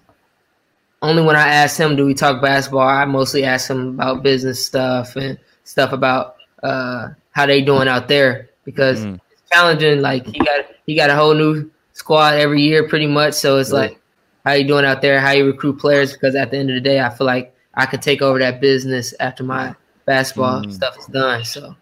only 1.02 1.22
when 1.22 1.36
I 1.36 1.48
ask 1.48 1.78
him 1.78 1.96
do 1.96 2.06
we 2.06 2.14
talk 2.14 2.42
basketball. 2.42 2.88
I 2.88 3.04
mostly 3.04 3.44
ask 3.44 3.70
him 3.70 3.88
about 3.94 4.22
business 4.22 4.64
stuff 4.64 5.16
and 5.16 5.38
stuff 5.64 5.92
about 5.92 6.36
uh, 6.62 7.08
how 7.30 7.46
they 7.46 7.62
doing 7.62 7.88
out 7.88 8.08
there 8.08 8.50
because. 8.64 9.04
Mm 9.04 9.20
challenging. 9.52 10.00
Like 10.00 10.26
he 10.26 10.38
got 10.38 10.66
he 10.86 10.94
got 10.94 11.10
a 11.10 11.16
whole 11.16 11.34
new 11.34 11.70
squad 11.92 12.34
every 12.34 12.62
year, 12.62 12.88
pretty 12.88 13.06
much. 13.06 13.34
So 13.34 13.58
it's 13.58 13.70
yeah. 13.70 13.76
like, 13.76 14.00
how 14.44 14.52
you 14.52 14.66
doing 14.66 14.84
out 14.84 15.02
there? 15.02 15.20
How 15.20 15.32
you 15.32 15.46
recruit 15.46 15.78
players? 15.78 16.12
Because 16.12 16.34
at 16.34 16.50
the 16.50 16.58
end 16.58 16.70
of 16.70 16.74
the 16.74 16.80
day, 16.80 17.00
I 17.00 17.10
feel 17.10 17.26
like 17.26 17.54
I 17.74 17.86
could 17.86 18.02
take 18.02 18.22
over 18.22 18.38
that 18.38 18.60
business 18.60 19.14
after 19.20 19.44
my 19.44 19.74
basketball 20.04 20.62
mm. 20.62 20.72
stuff 20.72 20.98
is 20.98 21.06
done. 21.06 21.44
So 21.44 21.76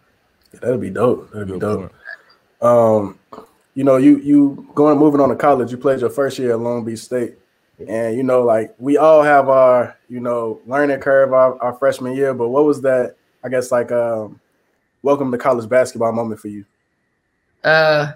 yeah, 0.53 0.59
that'd 0.61 0.81
be 0.81 0.89
dope. 0.89 1.31
That'd 1.31 1.51
be 1.51 1.59
dope. 1.59 1.93
Um, 2.61 3.19
you 3.77 3.83
know, 3.83 3.97
you 3.97 4.17
you 4.21 4.67
going 4.73 4.97
moving 4.97 5.21
on 5.21 5.29
to 5.29 5.35
college. 5.35 5.69
You 5.69 5.77
played 5.77 5.99
your 5.99 6.09
first 6.09 6.39
year 6.39 6.53
at 6.53 6.59
Long 6.59 6.83
Beach 6.83 6.97
State. 6.97 7.35
And 7.87 8.17
you 8.17 8.23
know, 8.23 8.41
like 8.41 8.73
we 8.79 8.97
all 8.97 9.21
have 9.21 9.49
our, 9.49 9.95
you 10.09 10.19
know, 10.19 10.59
learning 10.65 10.99
curve 10.99 11.31
our, 11.31 11.61
our 11.61 11.73
freshman 11.75 12.15
year, 12.15 12.33
but 12.33 12.49
what 12.49 12.65
was 12.65 12.81
that? 12.81 13.15
I 13.43 13.49
guess 13.49 13.71
like 13.71 13.91
um 13.91 14.41
welcome 15.03 15.31
to 15.31 15.37
college 15.37 15.69
basketball 15.69 16.11
moment 16.11 16.39
for 16.39 16.47
you 16.47 16.65
uh 17.63 18.13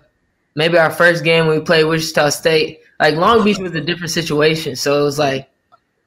maybe 0.55 0.79
our 0.79 0.89
first 0.89 1.23
game 1.23 1.45
we 1.45 1.59
played 1.59 1.83
Wichita 1.83 2.29
State. 2.29 2.79
Like 2.99 3.13
Long 3.13 3.43
Beach 3.43 3.59
was 3.59 3.75
a 3.75 3.81
different 3.81 4.09
situation, 4.09 4.75
so 4.75 4.99
it 4.99 5.03
was 5.03 5.19
like 5.19 5.47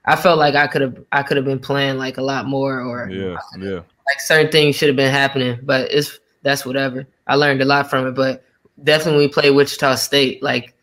I 0.05 0.17
felt 0.17 0.37
like 0.37 0.56
I 0.56 0.67
could 0.67 0.83
have 0.83 0.99
I 1.12 1.23
could 1.23 1.37
have 1.37 1.47
been 1.47 1.61
playing 1.61 1.97
like 1.97 2.19
a 2.19 2.23
lot 2.23 2.47
more, 2.47 2.81
or 2.81 3.08
yeah, 3.08 3.37
yeah, 3.61 3.75
like 3.75 4.19
certain 4.19 4.51
things 4.51 4.75
should 4.75 4.89
have 4.89 4.96
been 4.96 5.13
happening. 5.13 5.61
But 5.63 5.93
it's 5.93 6.19
that's 6.43 6.67
whatever. 6.67 7.06
I 7.29 7.37
learned 7.37 7.63
a 7.63 7.65
lot 7.65 7.89
from 7.89 8.08
it, 8.08 8.17
but 8.17 8.43
definitely 8.83 9.27
we 9.27 9.33
played 9.33 9.51
Wichita 9.51 9.97
State. 9.97 10.43
Like 10.43 10.75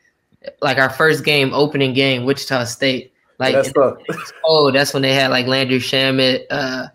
like 0.62 0.78
our 0.78 0.90
first 0.90 1.24
game, 1.24 1.54
opening 1.54 1.94
game, 1.94 2.26
Wichita 2.26 2.66
State. 2.66 3.14
Like 3.40 3.56
that's 3.56 3.74
oh, 4.46 4.72
that's 4.72 4.94
when 4.94 5.02
they 5.02 5.14
had 5.14 5.32
like 5.32 5.48
Landry 5.48 5.80
Shamet, 5.80 6.46
uh, 6.52 6.88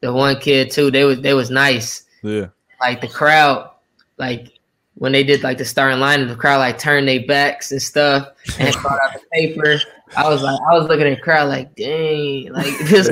the 0.00 0.12
one 0.12 0.38
kid 0.38 0.70
too. 0.70 0.90
They 0.90 1.04
was 1.04 1.20
they 1.20 1.32
was 1.32 1.50
nice. 1.50 2.04
Yeah, 2.22 2.48
like 2.80 3.00
the 3.00 3.08
crowd, 3.08 3.70
like 4.18 4.58
when 4.96 5.12
they 5.12 5.24
did 5.24 5.42
like 5.42 5.58
the 5.58 5.64
starting 5.64 6.00
line 6.00 6.20
and 6.20 6.30
the 6.30 6.36
crowd 6.36 6.58
like 6.58 6.78
turned 6.78 7.08
their 7.08 7.24
backs 7.26 7.72
and 7.72 7.80
stuff 7.80 8.28
and 8.58 8.74
brought 8.82 8.98
out 9.04 9.14
the 9.14 9.20
paper. 9.32 9.80
I 10.16 10.28
was 10.28 10.42
like, 10.42 10.58
I 10.70 10.74
was 10.74 10.88
looking 10.88 11.06
at 11.06 11.16
the 11.16 11.22
crowd 11.22 11.48
like, 11.48 11.74
dang, 11.76 12.52
like 12.52 12.78
this. 12.84 13.08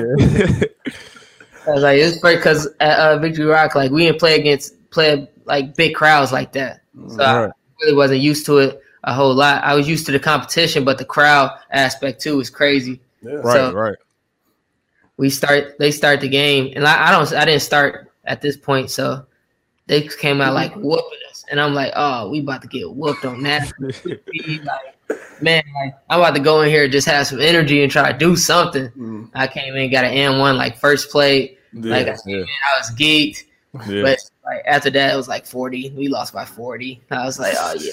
I 1.67 1.71
was 1.71 1.83
like, 1.83 1.99
it's 1.99 2.19
great 2.19 2.37
because 2.37 2.69
at 2.81 2.99
uh, 2.99 3.19
Victory 3.19 3.47
Rock, 3.47 3.75
like 3.75 3.91
we 3.91 4.05
didn't 4.05 4.19
play 4.19 4.39
against 4.39 4.91
play 4.91 5.29
like 5.47 5.75
big 5.75 5.95
crowds 5.95 6.33
like 6.33 6.53
that, 6.53 6.83
so 7.09 7.17
right. 7.17 7.49
I 7.49 7.51
really 7.81 7.97
wasn't 7.97 8.21
used 8.21 8.47
to 8.47 8.59
it 8.59 8.81
a 9.05 9.13
whole 9.13 9.35
lot. 9.35 9.63
I 9.63 9.75
was 9.75 9.89
used 9.89 10.07
to 10.07 10.13
the 10.13 10.19
competition, 10.19 10.85
but 10.85 10.99
the 10.99 11.05
crowd 11.05 11.51
aspect 11.71 12.21
too 12.21 12.37
was 12.37 12.51
crazy. 12.51 13.01
Yeah. 13.23 13.35
Right, 13.35 13.53
so 13.53 13.73
right. 13.73 13.97
We 15.17 15.31
start, 15.31 15.79
they 15.79 15.91
start 15.91 16.21
the 16.21 16.29
game, 16.29 16.73
and 16.75 16.87
I, 16.87 17.09
I 17.09 17.11
don't, 17.13 17.33
I 17.33 17.45
didn't 17.45 17.63
start 17.63 18.11
at 18.25 18.41
this 18.41 18.57
point, 18.57 18.91
so 18.91 19.25
they 19.87 20.03
came 20.03 20.41
out 20.41 20.55
like 20.55 20.75
whooping 20.77 21.19
us, 21.31 21.45
and 21.51 21.61
I'm 21.61 21.75
like, 21.75 21.93
oh, 21.95 22.31
we 22.31 22.41
about 22.41 22.63
to 22.63 22.69
get 22.69 22.91
whooped 22.91 23.25
on 23.25 23.43
that. 23.43 23.73
like, 23.81 25.41
man, 25.41 25.63
like 25.75 25.95
I'm 26.11 26.21
about 26.21 26.35
to 26.35 26.41
go 26.41 26.63
in 26.63 26.71
here 26.71 26.85
and 26.85 26.93
just 26.93 27.07
have 27.07 27.27
some 27.27 27.41
energy 27.41 27.83
and 27.83 27.93
try 27.93 28.11
to 28.11 28.19
do 28.19 28.37
something. 28.37 28.89
Mm. 28.91 29.31
I 29.35 29.47
came 29.47 29.75
in, 29.77 29.91
got 29.91 30.05
an 30.05 30.15
M 30.15 30.39
one 30.39 30.57
like 30.57 30.79
first 30.79 31.11
play. 31.11 31.59
Yeah, 31.73 31.91
like 31.91 32.09
I, 32.09 32.17
yeah. 32.27 32.37
in, 32.39 32.43
I 32.43 32.79
was 32.79 32.91
geeked, 32.97 33.45
yeah. 33.89 34.03
but 34.03 34.19
like 34.45 34.63
after 34.67 34.91
that 34.91 35.15
it 35.15 35.17
was 35.17 35.29
like 35.29 35.47
40. 35.47 35.91
We 35.97 36.09
lost 36.09 36.33
by 36.33 36.45
40. 36.45 37.03
I 37.11 37.25
was 37.25 37.39
like, 37.39 37.55
oh 37.59 37.75
yeah. 37.79 37.93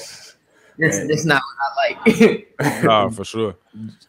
This, 0.77 0.99
this 1.07 1.25
not 1.25 1.41
what 1.43 1.95
I 1.99 2.19
like. 2.19 2.83
nah, 2.83 3.09
for 3.09 3.25
sure. 3.25 3.55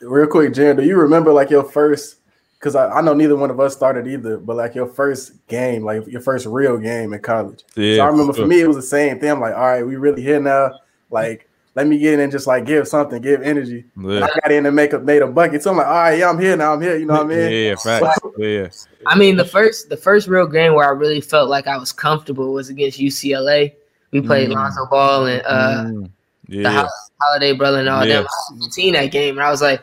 Real 0.00 0.26
quick, 0.26 0.55
Jan, 0.55 0.76
do 0.76 0.85
you 0.85 0.97
remember 0.97 1.33
like 1.33 1.50
your 1.50 1.64
first 1.64 2.17
because 2.59 2.76
I, 2.76 2.88
I, 2.88 3.00
know 3.00 3.12
neither 3.12 3.35
one 3.35 3.50
of 3.50 3.59
us 3.59 3.75
started 3.75 4.07
either, 4.07 4.38
but 4.38 4.55
like 4.55 4.76
your 4.76 4.87
first 4.87 5.45
game, 5.49 5.85
like 5.85 6.07
your 6.07 6.21
first 6.21 6.47
real 6.47 6.79
game 6.79 7.12
in 7.12 7.21
college. 7.21 7.64
Yeah, 7.75 7.97
so 7.97 8.02
I 8.02 8.07
remember 8.07 8.33
for 8.33 8.47
me 8.47 8.61
it 8.61 8.69
was 8.69 8.76
the 8.76 8.83
same 8.83 9.19
thing. 9.19 9.31
I'm 9.31 9.41
like, 9.41 9.55
all 9.55 9.62
right, 9.62 9.83
we 9.83 9.97
really 9.97 10.23
here 10.23 10.41
now. 10.41 10.79
Like 11.11 11.49
let 11.75 11.87
me 11.87 11.99
get 11.99 12.14
in 12.14 12.21
and 12.21 12.31
just 12.31 12.47
like 12.47 12.67
give 12.67 12.87
something, 12.87 13.21
give 13.23 13.43
energy. 13.43 13.85
Yeah. 13.97 14.25
I 14.25 14.41
got 14.41 14.52
in 14.52 14.67
and 14.67 14.76
make 14.76 14.93
a 14.93 14.99
made 14.99 15.23
a 15.23 15.26
bucket. 15.26 15.62
So 15.62 15.71
I'm 15.71 15.79
like, 15.79 15.87
all 15.87 15.93
right, 15.93 16.19
yeah, 16.19 16.29
I'm 16.29 16.38
here 16.38 16.57
now. 16.57 16.75
I'm 16.75 16.81
here. 16.83 16.97
You 16.97 17.07
know 17.07 17.14
what 17.14 17.26
I 17.26 17.29
mean? 17.29 17.50
Yeah, 17.50 17.76
facts. 17.76 18.19
yeah. 18.38 18.69
I 19.07 19.17
mean, 19.17 19.37
the 19.37 19.45
first 19.45 19.88
the 19.88 19.97
first 19.97 20.29
real 20.29 20.47
game 20.47 20.75
where 20.75 20.87
I 20.87 20.91
really 20.91 21.21
felt 21.21 21.49
like 21.49 21.67
I 21.67 21.79
was 21.79 21.93
comfortable 21.93 22.52
was 22.52 22.69
against 22.69 22.99
UCLA. 22.99 23.75
We 24.11 24.21
played 24.21 24.50
mm. 24.50 24.55
Lonzo 24.55 24.87
Ball 24.87 25.26
and 25.26 25.43
uh, 25.47 25.85
mm. 25.87 26.11
yeah. 26.47 26.83
the 26.83 26.91
Holiday 27.23 27.52
brother 27.52 27.79
and 27.79 27.88
all 27.88 28.05
yeah. 28.05 28.17
them. 28.17 28.26
I 28.26 28.55
was 28.57 28.76
that 28.76 29.11
game, 29.11 29.38
and 29.38 29.47
I 29.47 29.50
was 29.50 29.62
like, 29.62 29.81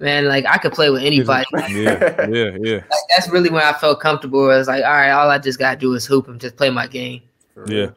man, 0.00 0.26
like 0.26 0.44
I 0.46 0.58
could 0.58 0.72
play 0.72 0.90
with 0.90 1.02
anybody. 1.02 1.46
yeah, 1.54 1.68
yeah, 2.28 2.56
yeah. 2.60 2.74
Like, 2.74 3.06
that's 3.08 3.28
really 3.30 3.48
when 3.48 3.62
I 3.62 3.72
felt 3.72 4.00
comfortable. 4.00 4.50
I 4.50 4.58
was 4.58 4.68
like, 4.68 4.84
all 4.84 4.90
right, 4.90 5.10
all 5.10 5.30
I 5.30 5.38
just 5.38 5.58
gotta 5.58 5.78
do 5.78 5.94
is 5.94 6.04
hoop 6.04 6.28
and 6.28 6.38
just 6.38 6.56
play 6.56 6.68
my 6.68 6.86
game. 6.86 7.22
Yeah. 7.66 7.90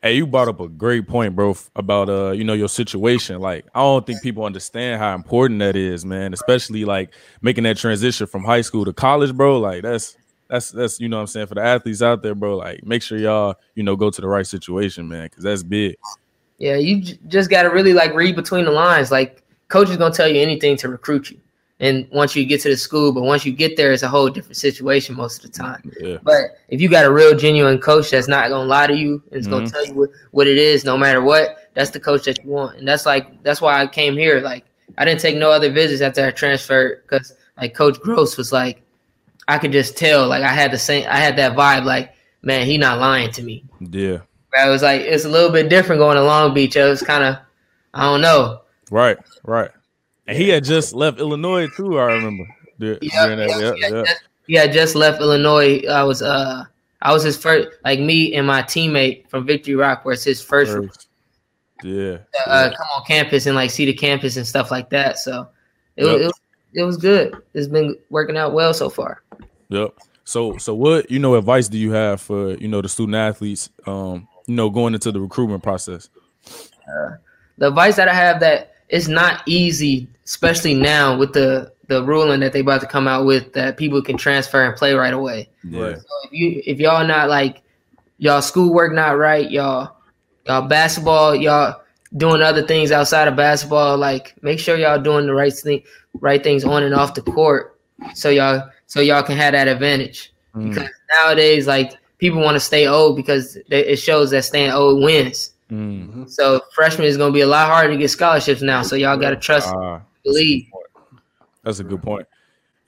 Hey, 0.00 0.16
you 0.16 0.26
brought 0.28 0.46
up 0.46 0.60
a 0.60 0.68
great 0.68 1.08
point, 1.08 1.34
bro, 1.34 1.56
about 1.74 2.08
uh, 2.08 2.30
you 2.30 2.44
know, 2.44 2.52
your 2.52 2.68
situation. 2.68 3.40
Like, 3.40 3.66
I 3.74 3.80
don't 3.80 4.06
think 4.06 4.22
people 4.22 4.44
understand 4.44 5.00
how 5.00 5.12
important 5.14 5.58
that 5.58 5.74
is, 5.74 6.04
man. 6.04 6.32
Especially 6.32 6.84
like 6.84 7.12
making 7.42 7.64
that 7.64 7.78
transition 7.78 8.28
from 8.28 8.44
high 8.44 8.60
school 8.60 8.84
to 8.84 8.92
college, 8.92 9.34
bro. 9.34 9.58
Like, 9.58 9.82
that's 9.82 10.16
that's 10.48 10.70
that's 10.70 11.00
you 11.00 11.08
know 11.08 11.16
what 11.16 11.22
I'm 11.22 11.26
saying 11.26 11.48
for 11.48 11.56
the 11.56 11.62
athletes 11.62 12.00
out 12.00 12.22
there, 12.22 12.36
bro. 12.36 12.56
Like, 12.56 12.84
make 12.84 13.02
sure 13.02 13.18
y'all 13.18 13.56
you 13.74 13.82
know 13.82 13.96
go 13.96 14.10
to 14.10 14.20
the 14.20 14.28
right 14.28 14.46
situation, 14.46 15.08
man, 15.08 15.24
because 15.24 15.42
that's 15.42 15.64
big. 15.64 15.96
Yeah, 16.58 16.76
you 16.76 17.02
j- 17.02 17.18
just 17.26 17.50
got 17.50 17.62
to 17.64 17.70
really 17.70 17.92
like 17.92 18.14
read 18.14 18.36
between 18.36 18.66
the 18.66 18.70
lines. 18.70 19.10
Like, 19.10 19.42
coach 19.66 19.90
is 19.90 19.96
gonna 19.96 20.14
tell 20.14 20.28
you 20.28 20.40
anything 20.40 20.76
to 20.76 20.88
recruit 20.88 21.30
you 21.30 21.40
and 21.80 22.08
once 22.10 22.34
you 22.34 22.44
get 22.44 22.60
to 22.60 22.68
the 22.68 22.76
school 22.76 23.12
but 23.12 23.22
once 23.22 23.44
you 23.46 23.52
get 23.52 23.76
there 23.76 23.92
it's 23.92 24.02
a 24.02 24.08
whole 24.08 24.28
different 24.28 24.56
situation 24.56 25.14
most 25.14 25.44
of 25.44 25.52
the 25.52 25.58
time. 25.58 25.90
Yeah. 26.00 26.18
but 26.22 26.58
if 26.68 26.80
you 26.80 26.88
got 26.88 27.04
a 27.04 27.12
real 27.12 27.36
genuine 27.36 27.78
coach 27.78 28.10
that's 28.10 28.28
not 28.28 28.48
gonna 28.48 28.68
lie 28.68 28.86
to 28.86 28.96
you 28.96 29.22
and 29.30 29.38
it's 29.38 29.46
mm-hmm. 29.46 29.58
gonna 29.58 29.70
tell 29.70 29.86
you 29.86 29.94
what, 29.94 30.10
what 30.32 30.46
it 30.46 30.58
is 30.58 30.84
no 30.84 30.96
matter 30.96 31.22
what 31.22 31.70
that's 31.74 31.90
the 31.90 32.00
coach 32.00 32.24
that 32.24 32.42
you 32.42 32.50
want. 32.50 32.78
And 32.78 32.88
that's 32.88 33.06
like 33.06 33.42
that's 33.42 33.60
why 33.60 33.80
i 33.80 33.86
came 33.86 34.16
here. 34.16 34.40
Like 34.40 34.64
i 34.96 35.04
didn't 35.04 35.20
take 35.20 35.36
no 35.36 35.50
other 35.50 35.70
visits 35.70 36.02
after 36.02 36.24
i 36.24 36.30
transferred 36.30 37.02
because 37.02 37.34
like 37.56 37.74
coach 37.74 37.98
Groce 38.00 38.36
was 38.36 38.52
like 38.52 38.82
i 39.46 39.58
could 39.58 39.72
just 39.72 39.96
tell 39.96 40.26
like 40.26 40.42
i 40.42 40.52
had 40.52 40.70
the 40.70 40.78
same 40.78 41.06
i 41.08 41.16
had 41.16 41.36
that 41.36 41.56
vibe 41.56 41.84
like 41.84 42.14
man 42.42 42.66
he 42.66 42.78
not 42.78 42.98
lying 42.98 43.30
to 43.32 43.42
me. 43.42 43.64
Yeah. 43.80 44.18
I 44.56 44.68
was 44.68 44.82
like 44.82 45.02
it's 45.02 45.24
a 45.24 45.28
little 45.28 45.52
bit 45.52 45.68
different 45.68 46.00
going 46.00 46.16
to 46.16 46.24
long 46.24 46.54
beach. 46.54 46.74
It 46.74 46.82
was 46.82 47.02
kind 47.02 47.22
of 47.22 47.36
i 47.94 48.02
don't 48.02 48.20
know. 48.20 48.62
Right 48.90 49.18
right 49.44 49.70
and 50.28 50.36
he 50.36 50.50
had 50.50 50.62
just 50.62 50.94
left 50.94 51.18
Illinois 51.18 51.66
too. 51.68 51.98
I 51.98 52.12
remember. 52.12 52.46
Yeah, 52.78 52.94
yeah, 53.00 53.72
yeah, 53.76 54.04
He 54.46 54.54
had 54.54 54.72
just 54.72 54.94
left 54.94 55.20
Illinois. 55.20 55.82
I 55.90 56.04
was 56.04 56.22
uh 56.22 56.64
I 57.02 57.12
was 57.12 57.22
his 57.22 57.36
first 57.36 57.68
like 57.84 57.98
me 57.98 58.34
and 58.34 58.46
my 58.46 58.62
teammate 58.62 59.28
from 59.28 59.46
Victory 59.46 59.74
Rock 59.74 60.04
was 60.04 60.22
his 60.22 60.40
first, 60.40 60.72
first. 60.72 61.08
Yeah, 61.82 62.18
uh, 62.46 62.70
come 62.76 62.86
on 62.96 63.04
campus 63.06 63.46
and 63.46 63.56
like 63.56 63.70
see 63.70 63.86
the 63.86 63.94
campus 63.94 64.36
and 64.36 64.46
stuff 64.46 64.70
like 64.70 64.90
that. 64.90 65.18
So 65.18 65.48
it, 65.96 66.04
yep. 66.04 66.20
it, 66.20 66.24
was, 66.24 66.40
it 66.74 66.82
was 66.82 66.96
good. 66.96 67.36
It's 67.54 67.68
been 67.68 67.96
working 68.10 68.36
out 68.36 68.52
well 68.52 68.74
so 68.74 68.90
far. 68.90 69.22
Yep. 69.70 69.94
So 70.24 70.58
so 70.58 70.74
what 70.74 71.10
you 71.10 71.18
know 71.18 71.36
advice 71.36 71.68
do 71.68 71.78
you 71.78 71.92
have 71.92 72.20
for 72.20 72.54
you 72.54 72.68
know 72.68 72.82
the 72.82 72.88
student 72.88 73.16
athletes 73.16 73.70
um 73.86 74.28
you 74.46 74.54
know 74.54 74.68
going 74.68 74.92
into 74.92 75.10
the 75.10 75.20
recruitment 75.20 75.62
process? 75.62 76.10
Uh, 76.46 77.16
the 77.56 77.68
advice 77.68 77.96
that 77.96 78.08
I 78.08 78.14
have 78.14 78.40
that 78.40 78.74
it's 78.88 79.08
not 79.08 79.42
easy, 79.46 80.08
especially 80.24 80.74
now 80.74 81.16
with 81.16 81.32
the 81.32 81.72
the 81.88 82.04
ruling 82.04 82.40
that 82.40 82.52
they 82.52 82.60
about 82.60 82.82
to 82.82 82.86
come 82.86 83.08
out 83.08 83.24
with 83.24 83.54
that 83.54 83.78
people 83.78 84.02
can 84.02 84.16
transfer 84.16 84.62
and 84.62 84.76
play 84.76 84.92
right 84.92 85.14
away. 85.14 85.48
Yeah. 85.64 85.94
So 85.94 86.04
if 86.24 86.32
you 86.32 86.62
if 86.66 86.78
y'all 86.78 87.06
not 87.06 87.28
like 87.28 87.62
y'all 88.18 88.42
schoolwork 88.42 88.92
not 88.92 89.16
right, 89.16 89.50
y'all 89.50 89.96
y'all 90.46 90.68
basketball, 90.68 91.34
y'all 91.34 91.80
doing 92.16 92.42
other 92.42 92.62
things 92.62 92.92
outside 92.92 93.28
of 93.28 93.36
basketball, 93.36 93.96
like 93.96 94.34
make 94.42 94.58
sure 94.58 94.76
y'all 94.76 95.00
doing 95.00 95.26
the 95.26 95.34
right 95.34 95.52
thing 95.52 95.82
right 96.20 96.42
things 96.42 96.64
on 96.64 96.82
and 96.82 96.94
off 96.94 97.14
the 97.14 97.22
court 97.22 97.78
so 98.14 98.28
y'all 98.28 98.68
so 98.86 99.00
y'all 99.00 99.22
can 99.22 99.36
have 99.36 99.52
that 99.52 99.68
advantage. 99.68 100.32
Mm. 100.54 100.70
Because 100.70 100.90
nowadays 101.22 101.66
like 101.66 101.96
people 102.18 102.40
want 102.40 102.54
to 102.54 102.60
stay 102.60 102.86
old 102.86 103.16
because 103.16 103.56
it 103.70 103.96
shows 103.96 104.30
that 104.30 104.44
staying 104.44 104.70
old 104.70 105.02
wins. 105.02 105.52
Mm-hmm. 105.70 106.26
So 106.26 106.60
freshman 106.74 107.06
is 107.06 107.16
going 107.16 107.32
to 107.32 107.34
be 107.34 107.42
a 107.42 107.46
lot 107.46 107.68
harder 107.68 107.92
to 107.92 107.96
get 107.96 108.08
scholarships 108.08 108.62
now. 108.62 108.82
So 108.82 108.96
y'all 108.96 109.16
got 109.16 109.30
to 109.30 109.36
trust, 109.36 109.68
uh, 109.68 110.00
believe. 110.24 110.66
That's 111.62 111.80
a 111.80 111.84
good 111.84 112.02
point. 112.02 112.26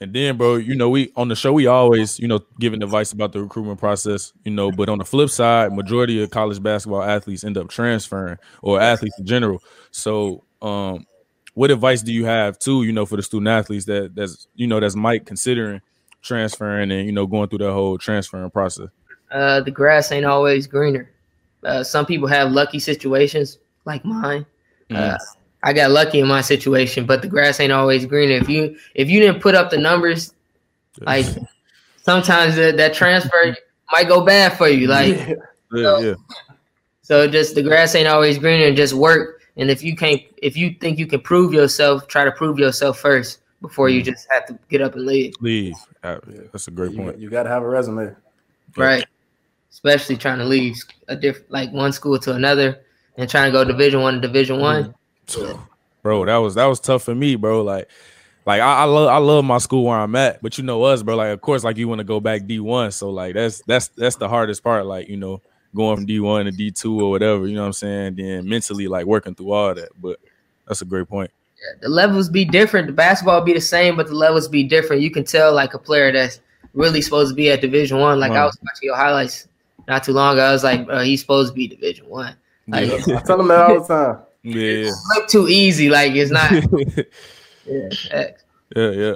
And 0.03 0.15
then, 0.15 0.39
bro, 0.39 0.57
you 0.57 0.75
know, 0.75 0.89
we 0.89 1.13
on 1.15 1.29
the 1.29 1.37
show 1.37 1.53
we 1.53 1.67
always, 1.67 2.19
you 2.19 2.27
know, 2.27 2.41
giving 2.59 2.83
advice 2.83 3.13
about 3.13 3.33
the 3.33 3.43
recruitment 3.43 3.79
process, 3.79 4.33
you 4.45 4.51
know. 4.51 4.73
But 4.73 4.89
on 4.89 4.97
the 4.97 5.05
flip 5.05 5.29
side, 5.29 5.75
majority 5.75 6.23
of 6.23 6.31
college 6.31 6.63
basketball 6.63 7.03
athletes 7.03 7.45
end 7.45 7.59
up 7.59 7.69
transferring, 7.69 8.39
or 8.63 8.81
athletes 8.81 9.19
in 9.19 9.27
general. 9.27 9.63
So, 9.91 10.43
um, 10.63 11.07
what 11.53 11.71
advice 11.71 12.01
do 12.01 12.15
you 12.15 12.25
have 12.25 12.59
too, 12.59 12.85
you 12.85 12.93
know, 12.93 13.05
for 13.05 13.17
the 13.17 13.23
student 13.23 13.49
athletes 13.49 13.85
that 13.87 14.15
that's 14.15 14.49
you 14.55 14.67
know 14.67 14.81
that's 14.81 14.97
Mike 14.97 15.27
considering 15.27 15.83
transferring 16.23 16.91
and 16.91 17.05
you 17.05 17.13
know 17.13 17.27
going 17.27 17.51
through 17.51 17.59
that 17.59 17.73
whole 17.73 17.99
transferring 17.99 18.51
process? 18.51 18.89
Uh, 19.31 19.61
the 19.61 19.71
grass 19.71 20.11
ain't 20.13 20.25
always 20.25 20.67
greener. 20.67 21.11
Uh, 21.65 21.85
some 21.85 22.07
people 22.07 22.29
have 22.29 22.53
lucky 22.53 22.79
situations 22.79 23.59
like 23.85 24.05
mine. 24.05 24.47
Uh, 24.91 24.95
mm. 24.95 25.15
Uh, 25.15 25.19
I 25.63 25.73
got 25.73 25.91
lucky 25.91 26.21
in 26.21 26.29
my 26.29 26.41
situation, 26.41 27.05
but 27.05 27.21
the 27.23 27.29
grass 27.29 27.61
ain't 27.61 27.73
always 27.73 28.07
green. 28.07 28.31
If 28.31 28.49
you 28.49 28.77
if 28.95 29.11
you 29.11 29.21
didn't 29.21 29.43
put 29.43 29.55
up 29.55 29.71
the 29.71 29.77
numbers, 29.77 30.33
like 31.01 31.27
sometimes 32.03 32.57
that, 32.57 32.77
that 32.79 32.95
transfer 32.95 33.57
might 33.93 34.09
go 34.09 34.25
bad 34.25 34.57
for 34.57 34.69
you. 34.69 34.87
Like, 34.87 35.17
yeah, 35.19 35.35
so, 35.73 35.99
yeah. 35.99 36.15
so 37.03 37.29
just 37.29 37.55
the 37.55 37.63
grass 37.63 37.95
ain't 37.95 38.09
always 38.09 38.39
green, 38.39 38.63
and 38.63 38.77
just 38.77 38.95
work. 38.95 39.43
And 39.57 39.71
if 39.71 39.83
you 39.83 39.95
can't, 39.95 40.23
if 40.39 40.57
you 40.57 40.75
think 40.81 40.99
you 40.99 41.07
can 41.07 41.21
prove 41.21 41.53
yourself, 41.53 42.09
try 42.09 42.25
to 42.25 42.33
prove 42.33 42.59
yourself 42.59 42.99
first 42.99 43.41
before 43.61 43.91
you 43.91 44.01
mm. 44.01 44.07
just 44.07 44.27
have 44.31 44.47
to 44.47 44.59
get 44.71 44.81
up 44.81 44.95
and 44.95 45.05
leave. 45.05 45.35
Leave. 45.41 45.75
Uh, 46.03 46.19
that's 46.53 46.69
a 46.69 46.71
great 46.71 46.97
point. 46.97 47.19
You, 47.19 47.25
you 47.25 47.31
got 47.31 47.43
to 47.43 47.51
have 47.51 47.63
a 47.63 47.69
resume, 47.69 48.17
right? 48.77 49.05
Especially 49.71 50.17
trying 50.17 50.39
to 50.39 50.45
leave 50.45 50.77
a 51.09 51.17
different 51.17 51.51
like 51.51 51.73
one 51.73 51.93
school 51.93 52.19
to 52.19 52.35
another 52.35 52.81
and 53.17 53.29
trying 53.29 53.51
to 53.51 53.53
go 53.53 53.65
division 53.65 54.01
one 54.01 54.15
to 54.15 54.21
division 54.21 54.61
one. 54.61 54.95
Mm-hmm. 55.27 55.63
Bro, 56.03 56.27
that 56.27 56.37
was 56.37 56.55
that 56.55 56.67
was 56.67 56.81
tough 56.81 57.03
for 57.05 57.15
me, 57.15 57.37
bro. 57.37 57.63
Like 57.63 57.89
like 58.47 58.61
I, 58.61 58.81
I, 58.81 58.85
love 58.85 59.09
I 59.09 59.19
love 59.19 59.45
my 59.45 59.59
school 59.59 59.85
where 59.85 59.99
I'm 59.99 60.17
at, 60.17 60.43
but 60.43 60.57
you 60.57 60.65
know 60.65 60.83
us, 60.85 61.03
bro. 61.03 61.17
Like 61.17 61.33
of 61.33 61.41
course, 61.41 61.63
like 61.63 61.77
you 61.77 61.89
want 61.89 61.99
to 61.99 62.05
go 62.05 62.21
back 62.21 62.47
D 62.47 62.59
one, 62.59 62.91
so 62.91 63.11
like 63.11 63.35
that's 63.35 63.63
that's 63.67 63.89
that's 63.89 64.17
the 64.17 64.29
hardest 64.29 64.65
part. 64.65 64.87
Like 64.87 65.09
you 65.09 65.17
know, 65.17 65.43
going 65.75 65.97
from 65.97 66.07
D 66.07 66.21
one 66.21 66.47
to 66.47 66.51
D 66.51 66.71
two 66.71 67.01
or 67.01 67.11
whatever. 67.11 67.47
You 67.47 67.55
know 67.55 67.63
what 67.63 67.67
I'm 67.67 67.73
saying? 67.75 68.15
Then 68.17 68.49
mentally, 68.49 68.89
like 68.89 69.07
working 69.07 69.35
through 69.35 69.53
all 69.53 69.75
that. 69.75 69.91
But 70.01 70.19
that's 70.67 70.81
a 70.81 70.87
great 70.87 71.09
point. 71.09 71.31
Yeah, 71.57 71.81
the 71.83 71.91
levels 71.91 72.31
be 72.31 72.47
different. 72.47 72.87
The 72.87 72.95
basketball 72.95 73.43
be 73.43 73.53
the 73.53 73.61
same, 73.61 73.97
but 73.97 74.07
the 74.07 74.15
levels 74.15 74.49
be 74.49 74.65
different. 74.65 75.03
You 75.03 75.11
can 75.11 75.25
tell 75.25 75.53
like 75.53 75.75
a 75.75 75.79
player 75.79 76.11
that's 76.11 76.41
really 76.73 77.03
supposed 77.03 77.31
to 77.31 77.35
be 77.35 77.51
at 77.51 77.61
Division 77.61 77.99
One. 77.99 78.19
Like 78.19 78.33
I 78.33 78.47
was 78.47 78.59
watching 78.63 78.87
your 78.87 78.97
highlights 78.97 79.49
not 79.91 80.05
too 80.05 80.13
long 80.13 80.35
ago. 80.35 80.45
I 80.45 80.53
was 80.53 80.65
like, 80.65 80.87
bro, 80.87 81.01
he's 81.01 81.21
supposed 81.21 81.53
to 81.53 81.55
be 81.55 81.67
Division 81.67 82.09
One. 82.09 82.37
Like, 82.69 82.89
yeah. 83.07 83.19
I 83.19 83.23
tell 83.23 83.41
him 83.41 83.49
that 83.49 83.71
all 83.71 83.81
the 83.81 83.87
time. 83.87 84.19
Yeah, 84.43 84.91
look 85.15 85.29
too 85.29 85.49
easy. 85.49 85.91
Like 85.91 86.13
it's 86.13 86.31
not. 86.31 86.51
yeah, 87.67 87.89
yeah, 88.75 88.91
yeah. 88.91 89.15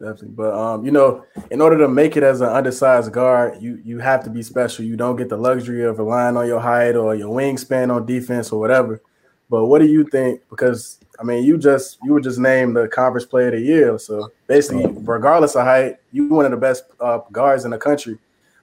Definitely, 0.00 0.28
but 0.28 0.54
um, 0.54 0.84
you 0.84 0.90
know, 0.90 1.24
in 1.50 1.60
order 1.60 1.76
to 1.78 1.86
make 1.86 2.16
it 2.16 2.22
as 2.22 2.40
an 2.40 2.48
undersized 2.48 3.12
guard, 3.12 3.62
you 3.62 3.80
you 3.84 3.98
have 3.98 4.24
to 4.24 4.30
be 4.30 4.42
special. 4.42 4.84
You 4.84 4.96
don't 4.96 5.16
get 5.16 5.28
the 5.28 5.36
luxury 5.36 5.84
of 5.84 5.98
relying 5.98 6.36
on 6.36 6.46
your 6.46 6.60
height 6.60 6.96
or 6.96 7.14
your 7.14 7.28
wingspan 7.28 7.94
on 7.94 8.06
defense 8.06 8.50
or 8.50 8.58
whatever. 8.58 9.02
But 9.50 9.66
what 9.66 9.80
do 9.80 9.86
you 9.86 10.04
think? 10.04 10.40
Because 10.48 10.98
I 11.20 11.22
mean, 11.22 11.44
you 11.44 11.58
just 11.58 11.98
you 12.02 12.14
were 12.14 12.20
just 12.20 12.38
named 12.38 12.74
the 12.74 12.88
conference 12.88 13.26
player 13.26 13.48
of 13.48 13.52
the 13.52 13.60
year. 13.60 13.98
So 13.98 14.32
basically, 14.46 14.86
regardless 14.86 15.54
of 15.54 15.66
height, 15.66 15.96
you 16.10 16.28
one 16.28 16.46
of 16.46 16.50
the 16.50 16.56
best 16.56 16.84
uh, 16.98 17.18
guards 17.30 17.66
in 17.66 17.70
the 17.70 17.78
country. 17.78 18.18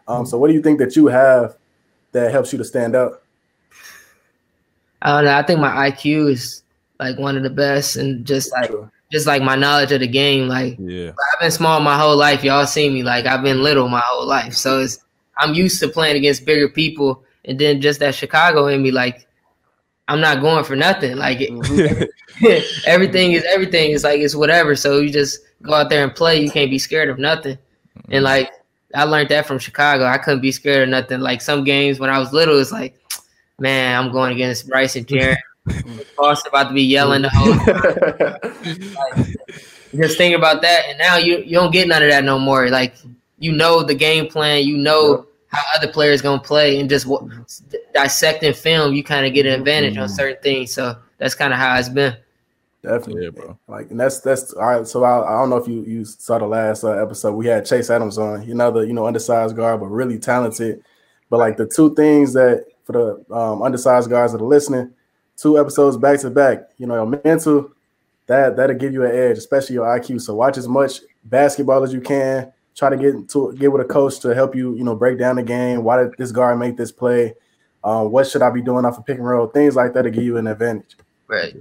Um, 0.07 0.25
so 0.25 0.37
what 0.37 0.47
do 0.47 0.53
you 0.53 0.61
think 0.61 0.79
that 0.79 0.95
you 0.95 1.07
have 1.07 1.57
that 2.11 2.31
helps 2.31 2.51
you 2.51 2.57
to 2.57 2.65
stand 2.65 2.95
out? 2.95 3.21
I 5.01 5.15
don't 5.15 5.25
know. 5.25 5.35
I 5.35 5.43
think 5.43 5.59
my 5.59 5.89
IQ 5.89 6.31
is 6.31 6.63
like 6.99 7.17
one 7.17 7.37
of 7.37 7.43
the 7.43 7.49
best, 7.49 7.95
and 7.95 8.25
just 8.25 8.51
like 8.51 8.71
just 9.11 9.27
like 9.27 9.41
my 9.41 9.55
knowledge 9.55 9.91
of 9.91 9.99
the 9.99 10.07
game. 10.07 10.47
Like, 10.47 10.77
yeah, 10.79 11.09
I've 11.09 11.39
been 11.39 11.51
small 11.51 11.79
my 11.79 11.97
whole 11.97 12.17
life. 12.17 12.43
Y'all 12.43 12.65
see 12.65 12.89
me 12.89 13.03
like 13.03 13.25
I've 13.25 13.43
been 13.43 13.61
little 13.61 13.89
my 13.89 14.01
whole 14.05 14.25
life, 14.25 14.53
so 14.53 14.79
it's 14.81 14.99
I'm 15.37 15.53
used 15.53 15.79
to 15.81 15.87
playing 15.87 16.17
against 16.17 16.45
bigger 16.45 16.69
people, 16.69 17.23
and 17.45 17.59
then 17.59 17.81
just 17.81 17.99
that 17.99 18.15
Chicago 18.15 18.67
in 18.67 18.81
me, 18.81 18.91
like 18.91 19.27
I'm 20.07 20.21
not 20.21 20.41
going 20.41 20.63
for 20.63 20.75
nothing. 20.75 21.17
Like 21.17 21.39
mm-hmm. 21.39 22.03
everything 22.87 23.33
is 23.33 23.43
everything. 23.43 23.91
It's 23.91 24.03
like 24.03 24.19
it's 24.19 24.35
whatever. 24.35 24.75
So 24.75 24.99
you 24.99 25.09
just 25.09 25.39
go 25.61 25.73
out 25.73 25.89
there 25.89 26.03
and 26.03 26.15
play. 26.15 26.41
You 26.41 26.49
can't 26.49 26.71
be 26.71 26.79
scared 26.79 27.09
of 27.09 27.19
nothing. 27.19 27.57
And 28.09 28.23
like 28.23 28.51
I 28.95 29.03
learned 29.03 29.29
that 29.29 29.45
from 29.45 29.59
Chicago. 29.59 30.05
I 30.05 30.17
couldn't 30.17 30.41
be 30.41 30.51
scared 30.51 30.83
of 30.83 30.89
nothing. 30.89 31.19
Like 31.19 31.41
some 31.41 31.63
games 31.63 31.99
when 31.99 32.09
I 32.09 32.19
was 32.19 32.33
little, 32.33 32.59
it's 32.59 32.71
like, 32.71 32.99
man, 33.59 34.01
I'm 34.01 34.11
going 34.11 34.33
against 34.33 34.67
Bryce 34.69 34.95
and 34.95 35.05
Jaren. 35.07 35.37
Boss 36.17 36.45
about 36.47 36.69
to 36.69 36.73
be 36.73 36.83
yelling 36.83 37.23
the 37.23 37.29
whole 37.29 37.53
time. 37.53 38.95
like, 38.95 39.35
just 39.95 40.17
think 40.17 40.35
about 40.35 40.61
that, 40.61 40.85
and 40.87 40.97
now 40.97 41.17
you 41.17 41.39
you 41.39 41.57
don't 41.57 41.71
get 41.71 41.87
none 41.87 42.01
of 42.01 42.09
that 42.09 42.23
no 42.23 42.39
more. 42.39 42.69
Like 42.69 42.95
you 43.37 43.51
know 43.51 43.83
the 43.83 43.95
game 43.95 44.27
plan, 44.27 44.65
you 44.65 44.77
know 44.77 45.27
how 45.47 45.61
other 45.75 45.91
players 45.91 46.21
gonna 46.21 46.41
play, 46.41 46.79
and 46.79 46.89
just 46.89 47.05
w- 47.05 47.29
dissecting 47.93 48.53
film, 48.53 48.93
you 48.93 49.03
kind 49.03 49.25
of 49.25 49.33
get 49.33 49.45
an 49.45 49.59
advantage 49.59 49.93
mm-hmm. 49.93 50.03
on 50.03 50.09
certain 50.09 50.41
things. 50.41 50.73
So 50.73 50.95
that's 51.17 51.35
kind 51.35 51.51
of 51.51 51.59
how 51.59 51.77
it's 51.77 51.89
been. 51.89 52.15
Definitely, 52.83 53.25
yeah, 53.25 53.29
bro. 53.31 53.57
Like, 53.67 53.91
and 53.91 53.99
that's 53.99 54.19
that's 54.19 54.53
all 54.53 54.65
right. 54.65 54.87
So 54.87 55.03
I, 55.03 55.35
I 55.35 55.39
don't 55.39 55.49
know 55.49 55.57
if 55.57 55.67
you 55.67 55.83
you 55.83 56.05
saw 56.05 56.37
the 56.37 56.45
last 56.45 56.83
uh, 56.83 56.91
episode. 56.91 57.33
We 57.33 57.47
had 57.47 57.65
Chase 57.65 57.89
Adams 57.89 58.17
on. 58.17 58.47
You 58.47 58.53
know 58.53 58.71
the 58.71 58.81
you 58.81 58.93
know 58.93 59.07
undersized 59.07 59.55
guard, 59.55 59.79
but 59.79 59.87
really 59.87 60.19
talented. 60.19 60.83
But 61.29 61.39
like 61.39 61.57
the 61.57 61.65
two 61.65 61.95
things 61.95 62.33
that 62.33 62.65
for 62.85 63.25
the 63.27 63.35
um, 63.35 63.61
undersized 63.61 64.09
guys 64.09 64.31
that 64.31 64.41
are 64.41 64.47
listening, 64.47 64.93
two 65.35 65.59
episodes 65.59 65.97
back 65.97 66.19
to 66.21 66.29
back. 66.29 66.69
You 66.77 66.87
know, 66.87 66.95
your 66.95 67.21
mental 67.23 67.71
that 68.27 68.55
that'll 68.57 68.75
give 68.75 68.93
you 68.93 69.03
an 69.05 69.11
edge, 69.11 69.37
especially 69.37 69.75
your 69.75 69.85
IQ. 69.85 70.21
So 70.21 70.35
watch 70.35 70.57
as 70.57 70.67
much 70.67 70.99
basketball 71.23 71.83
as 71.83 71.93
you 71.93 72.01
can. 72.01 72.51
Try 72.75 72.91
to 72.91 72.97
get 72.97 73.29
to 73.29 73.53
get 73.53 73.71
with 73.71 73.81
a 73.81 73.89
coach 73.89 74.19
to 74.19 74.35
help 74.35 74.55
you, 74.55 74.75
you 74.75 74.83
know, 74.83 74.95
break 74.95 75.17
down 75.17 75.37
the 75.37 75.43
game. 75.43 75.83
Why 75.83 76.03
did 76.03 76.13
this 76.17 76.31
guard 76.31 76.59
make 76.59 76.77
this 76.77 76.91
play? 76.91 77.33
Um, 77.83 78.11
what 78.11 78.27
should 78.27 78.41
I 78.43 78.51
be 78.51 78.61
doing 78.61 78.85
off 78.85 78.97
of 78.97 79.05
pick 79.05 79.17
and 79.17 79.25
roll? 79.25 79.47
Things 79.47 79.75
like 79.75 79.93
that 79.93 80.03
to 80.03 80.11
give 80.11 80.23
you 80.23 80.37
an 80.37 80.45
advantage. 80.45 80.95
Right. 81.27 81.55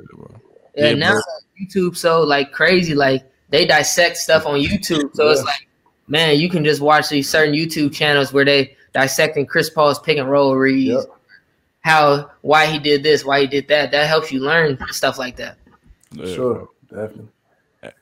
Yeah, 0.77 0.91
yeah 0.91 0.95
now 0.95 1.21
YouTube 1.61 1.97
so 1.97 2.23
like 2.23 2.53
crazy, 2.53 2.95
like 2.95 3.25
they 3.49 3.67
dissect 3.67 4.17
stuff 4.17 4.47
on 4.47 4.61
YouTube. 4.61 5.15
So 5.15 5.25
yeah. 5.25 5.33
it's 5.33 5.43
like, 5.43 5.69
man, 6.09 6.39
you 6.39 6.49
can 6.49 6.65
just 6.65 6.81
watch 6.81 7.09
these 7.09 7.29
certain 7.29 7.55
YouTube 7.55 7.93
channels 7.93 8.33
where 8.33 8.45
they 8.45 8.77
dissecting 8.93 9.47
Chris 9.47 9.71
Paul's 9.71 9.99
pick 9.99 10.19
and 10.19 10.31
roll 10.31 10.57
reads, 10.57 10.91
yep. 10.91 11.05
how 11.81 12.31
why 12.43 12.67
he 12.67 12.79
did 12.79 13.03
this, 13.03 13.25
why 13.25 13.41
he 13.41 13.47
did 13.47 13.69
that. 13.69 13.91
That 13.91 14.07
helps 14.07 14.31
you 14.33 14.41
learn 14.41 14.79
stuff 14.89 15.19
like 15.19 15.37
that. 15.37 15.59
Yeah. 16.13 16.35
Sure, 16.35 16.69
definitely. 16.89 17.29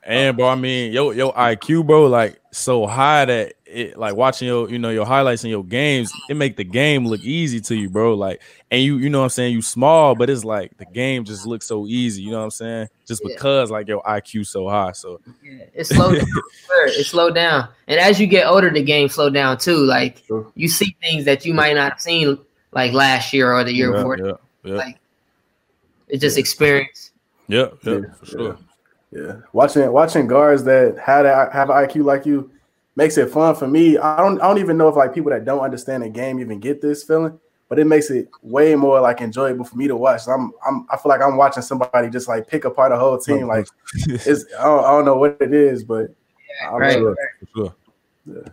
And 0.02 0.36
bro, 0.36 0.48
I 0.48 0.54
mean, 0.54 0.92
yo, 0.92 1.10
yo 1.10 1.32
IQ, 1.32 1.86
bro, 1.86 2.06
like 2.06 2.40
so 2.52 2.86
high 2.86 3.24
that 3.26 3.54
it 3.74 3.98
like 3.98 4.14
watching 4.14 4.48
your, 4.48 4.70
you 4.70 4.78
know, 4.78 4.90
your 4.90 5.04
highlights 5.04 5.42
and 5.44 5.50
your 5.50 5.64
games, 5.64 6.12
it 6.28 6.36
make 6.36 6.56
the 6.56 6.64
game 6.64 7.06
look 7.06 7.20
easy 7.20 7.60
to 7.62 7.74
you, 7.74 7.90
bro. 7.90 8.14
Like, 8.14 8.40
and 8.70 8.80
you, 8.82 8.98
you 8.98 9.10
know 9.10 9.18
what 9.18 9.24
I'm 9.24 9.30
saying, 9.30 9.52
you 9.52 9.62
small, 9.62 10.14
but 10.14 10.30
it's 10.30 10.44
like 10.44 10.76
the 10.78 10.86
game 10.86 11.24
just 11.24 11.46
looks 11.46 11.66
so 11.66 11.86
easy, 11.86 12.22
you 12.22 12.30
know 12.30 12.38
what 12.38 12.44
I'm 12.44 12.50
saying? 12.50 12.88
Just 13.06 13.22
yeah. 13.24 13.34
because 13.34 13.70
like 13.70 13.88
your 13.88 14.02
IQ 14.02 14.46
so 14.46 14.68
high. 14.68 14.92
So 14.92 15.20
yeah, 15.42 15.64
it 15.74 15.84
slowed 15.84 16.18
down. 16.18 16.28
it 16.86 17.04
slowed 17.04 17.34
down. 17.34 17.68
And 17.88 17.98
as 18.00 18.20
you 18.20 18.26
get 18.26 18.46
older, 18.46 18.70
the 18.70 18.82
game 18.82 19.08
slow 19.08 19.28
down 19.28 19.58
too. 19.58 19.78
Like 19.78 20.22
sure. 20.26 20.50
you 20.54 20.68
see 20.68 20.96
things 21.02 21.24
that 21.24 21.44
you 21.44 21.52
might 21.52 21.74
not 21.74 21.92
have 21.92 22.00
seen 22.00 22.38
like 22.72 22.92
last 22.92 23.32
year 23.32 23.52
or 23.52 23.64
the 23.64 23.72
year 23.72 23.90
yeah, 23.90 23.96
before. 23.96 24.18
Yeah, 24.18 24.32
yeah. 24.62 24.74
Like 24.74 24.98
it's 26.08 26.20
just 26.20 26.38
experience. 26.38 27.12
Yeah, 27.48 27.68
yeah, 27.82 28.00
for 28.18 28.26
sure. 28.26 28.58
Yeah, 29.10 29.36
watching 29.52 29.90
watching 29.92 30.26
guards 30.26 30.64
that 30.64 30.98
had 30.98 31.26
a, 31.26 31.50
have 31.52 31.70
an 31.70 31.76
IQ 31.76 32.04
like 32.04 32.26
you 32.26 32.50
makes 32.96 33.18
it 33.18 33.30
fun 33.30 33.54
for 33.54 33.66
me. 33.66 33.98
I 33.98 34.18
don't 34.18 34.40
I 34.40 34.48
don't 34.48 34.58
even 34.58 34.76
know 34.76 34.88
if 34.88 34.96
like 34.96 35.14
people 35.14 35.30
that 35.30 35.44
don't 35.44 35.60
understand 35.60 36.02
the 36.02 36.08
game 36.08 36.40
even 36.40 36.60
get 36.60 36.80
this 36.80 37.02
feeling, 37.02 37.38
but 37.68 37.78
it 37.78 37.86
makes 37.86 38.10
it 38.10 38.28
way 38.42 38.74
more 38.74 39.00
like 39.00 39.20
enjoyable 39.20 39.64
for 39.64 39.76
me 39.76 39.88
to 39.88 39.96
watch. 39.96 40.22
I'm 40.28 40.52
I'm 40.66 40.86
I 40.90 40.96
feel 40.96 41.10
like 41.10 41.22
I'm 41.22 41.36
watching 41.36 41.62
somebody 41.62 42.10
just 42.10 42.28
like 42.28 42.46
pick 42.46 42.64
apart 42.64 42.92
a 42.92 42.98
whole 42.98 43.18
team. 43.18 43.46
Like 43.48 43.66
it's 44.06 44.44
I 44.58 44.64
don't, 44.64 44.84
I 44.84 44.90
don't 44.90 45.04
know 45.04 45.16
what 45.16 45.36
it 45.40 45.52
is, 45.52 45.84
but 45.84 46.14
yeah, 46.60 46.70
right, 46.76 46.92
sure. 46.94 47.16
Sure. 47.54 47.74
Yeah. 48.26 48.48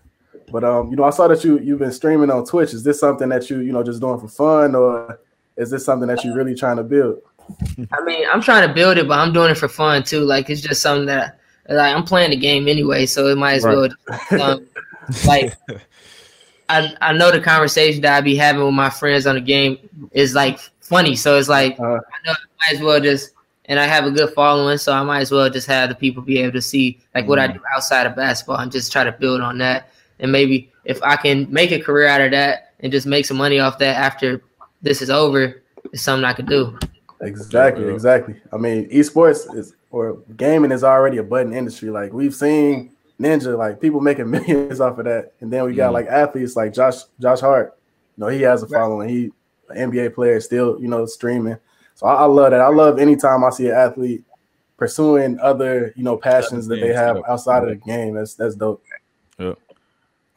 But 0.51 0.63
um, 0.63 0.89
you 0.89 0.95
know, 0.95 1.03
I 1.03 1.11
saw 1.11 1.27
that 1.27 1.43
you 1.43 1.59
you've 1.59 1.79
been 1.79 1.91
streaming 1.91 2.29
on 2.29 2.45
Twitch. 2.45 2.73
Is 2.73 2.83
this 2.83 2.99
something 2.99 3.29
that 3.29 3.49
you 3.49 3.59
you 3.59 3.71
know 3.71 3.83
just 3.83 4.01
doing 4.01 4.19
for 4.19 4.27
fun, 4.27 4.75
or 4.75 5.19
is 5.55 5.69
this 5.69 5.85
something 5.85 6.07
that 6.07 6.23
you're 6.25 6.35
really 6.35 6.55
trying 6.55 6.77
to 6.77 6.83
build? 6.83 7.21
I 7.91 8.03
mean, 8.03 8.25
I'm 8.29 8.41
trying 8.41 8.67
to 8.67 8.73
build 8.73 8.97
it, 8.97 9.07
but 9.07 9.19
I'm 9.19 9.33
doing 9.33 9.51
it 9.51 9.57
for 9.57 9.67
fun 9.67 10.03
too. 10.03 10.21
Like 10.21 10.49
it's 10.49 10.61
just 10.61 10.81
something 10.81 11.05
that 11.07 11.39
like 11.69 11.95
I'm 11.95 12.03
playing 12.03 12.31
the 12.31 12.37
game 12.37 12.67
anyway, 12.67 13.05
so 13.05 13.27
it 13.27 13.37
might 13.37 13.55
as 13.55 13.63
right. 13.63 13.75
well. 13.75 13.89
Um, 14.41 14.67
like 15.25 15.57
I 16.69 16.95
I 17.01 17.13
know 17.13 17.31
the 17.31 17.41
conversation 17.41 18.01
that 18.01 18.17
I 18.17 18.21
be 18.21 18.35
having 18.35 18.63
with 18.63 18.73
my 18.73 18.89
friends 18.89 19.27
on 19.27 19.35
the 19.35 19.41
game 19.41 19.77
is 20.11 20.33
like 20.35 20.59
funny, 20.79 21.15
so 21.15 21.37
it's 21.37 21.49
like 21.49 21.79
uh, 21.79 21.83
I 21.83 22.25
know 22.25 22.31
I 22.31 22.71
might 22.71 22.75
as 22.75 22.81
well 22.81 22.99
just 22.99 23.31
and 23.65 23.79
I 23.79 23.85
have 23.85 24.05
a 24.05 24.11
good 24.11 24.33
following, 24.33 24.77
so 24.77 24.91
I 24.91 25.03
might 25.03 25.21
as 25.21 25.31
well 25.31 25.49
just 25.49 25.67
have 25.67 25.89
the 25.89 25.95
people 25.95 26.21
be 26.21 26.39
able 26.39 26.53
to 26.53 26.61
see 26.61 26.99
like 27.15 27.27
what 27.27 27.39
mm-hmm. 27.39 27.51
I 27.51 27.53
do 27.53 27.61
outside 27.75 28.05
of 28.05 28.15
basketball 28.15 28.57
and 28.57 28.71
just 28.71 28.91
try 28.91 29.03
to 29.03 29.11
build 29.11 29.41
on 29.41 29.57
that. 29.59 29.91
And 30.19 30.31
maybe 30.31 30.71
if 30.83 31.01
I 31.03 31.15
can 31.15 31.51
make 31.51 31.71
a 31.71 31.79
career 31.79 32.07
out 32.07 32.21
of 32.21 32.31
that 32.31 32.73
and 32.79 32.91
just 32.91 33.07
make 33.07 33.25
some 33.25 33.37
money 33.37 33.59
off 33.59 33.77
that 33.79 33.95
after 33.95 34.41
this 34.81 35.01
is 35.01 35.09
over, 35.09 35.61
it's 35.93 36.01
something 36.01 36.25
I 36.25 36.33
could 36.33 36.47
do. 36.47 36.77
Exactly, 37.21 37.87
exactly. 37.87 38.35
I 38.51 38.57
mean, 38.57 38.89
esports 38.89 39.53
is 39.55 39.73
or 39.91 40.19
gaming 40.35 40.71
is 40.71 40.83
already 40.83 41.17
a 41.17 41.23
budding 41.23 41.53
industry. 41.53 41.89
Like 41.89 42.13
we've 42.13 42.33
seen 42.33 42.91
Ninja, 43.19 43.57
like 43.57 43.79
people 43.79 44.01
making 44.01 44.29
millions 44.31 44.81
off 44.81 44.97
of 44.97 45.05
that, 45.05 45.33
and 45.41 45.51
then 45.51 45.65
we 45.65 45.75
got 45.75 45.91
mm. 45.91 45.93
like 45.93 46.07
athletes 46.07 46.55
like 46.55 46.73
Josh 46.73 47.03
Josh 47.19 47.41
Hart. 47.41 47.77
You 48.17 48.23
know, 48.23 48.27
he 48.29 48.41
has 48.41 48.63
a 48.63 48.67
following. 48.67 49.09
He 49.09 49.31
an 49.69 49.91
NBA 49.91 50.15
player, 50.15 50.39
still 50.39 50.79
you 50.81 50.87
know 50.87 51.05
streaming. 51.05 51.57
So 51.95 52.07
I, 52.07 52.23
I, 52.23 52.25
love 52.25 52.51
that. 52.51 52.61
I 52.61 52.69
love 52.69 52.99
anytime 52.99 53.43
I 53.43 53.49
see 53.51 53.67
an 53.67 53.75
athlete 53.75 54.23
pursuing 54.77 55.39
other 55.39 55.93
you 55.95 56.03
know 56.03 56.17
passions 56.17 56.67
that 56.67 56.79
they 56.79 56.93
have 56.93 57.17
outside 57.27 57.63
of 57.63 57.69
the 57.69 57.75
game. 57.75 58.15
That's 58.15 58.33
that's 58.33 58.55
dope. 58.55 58.83
Yeah. 59.37 59.53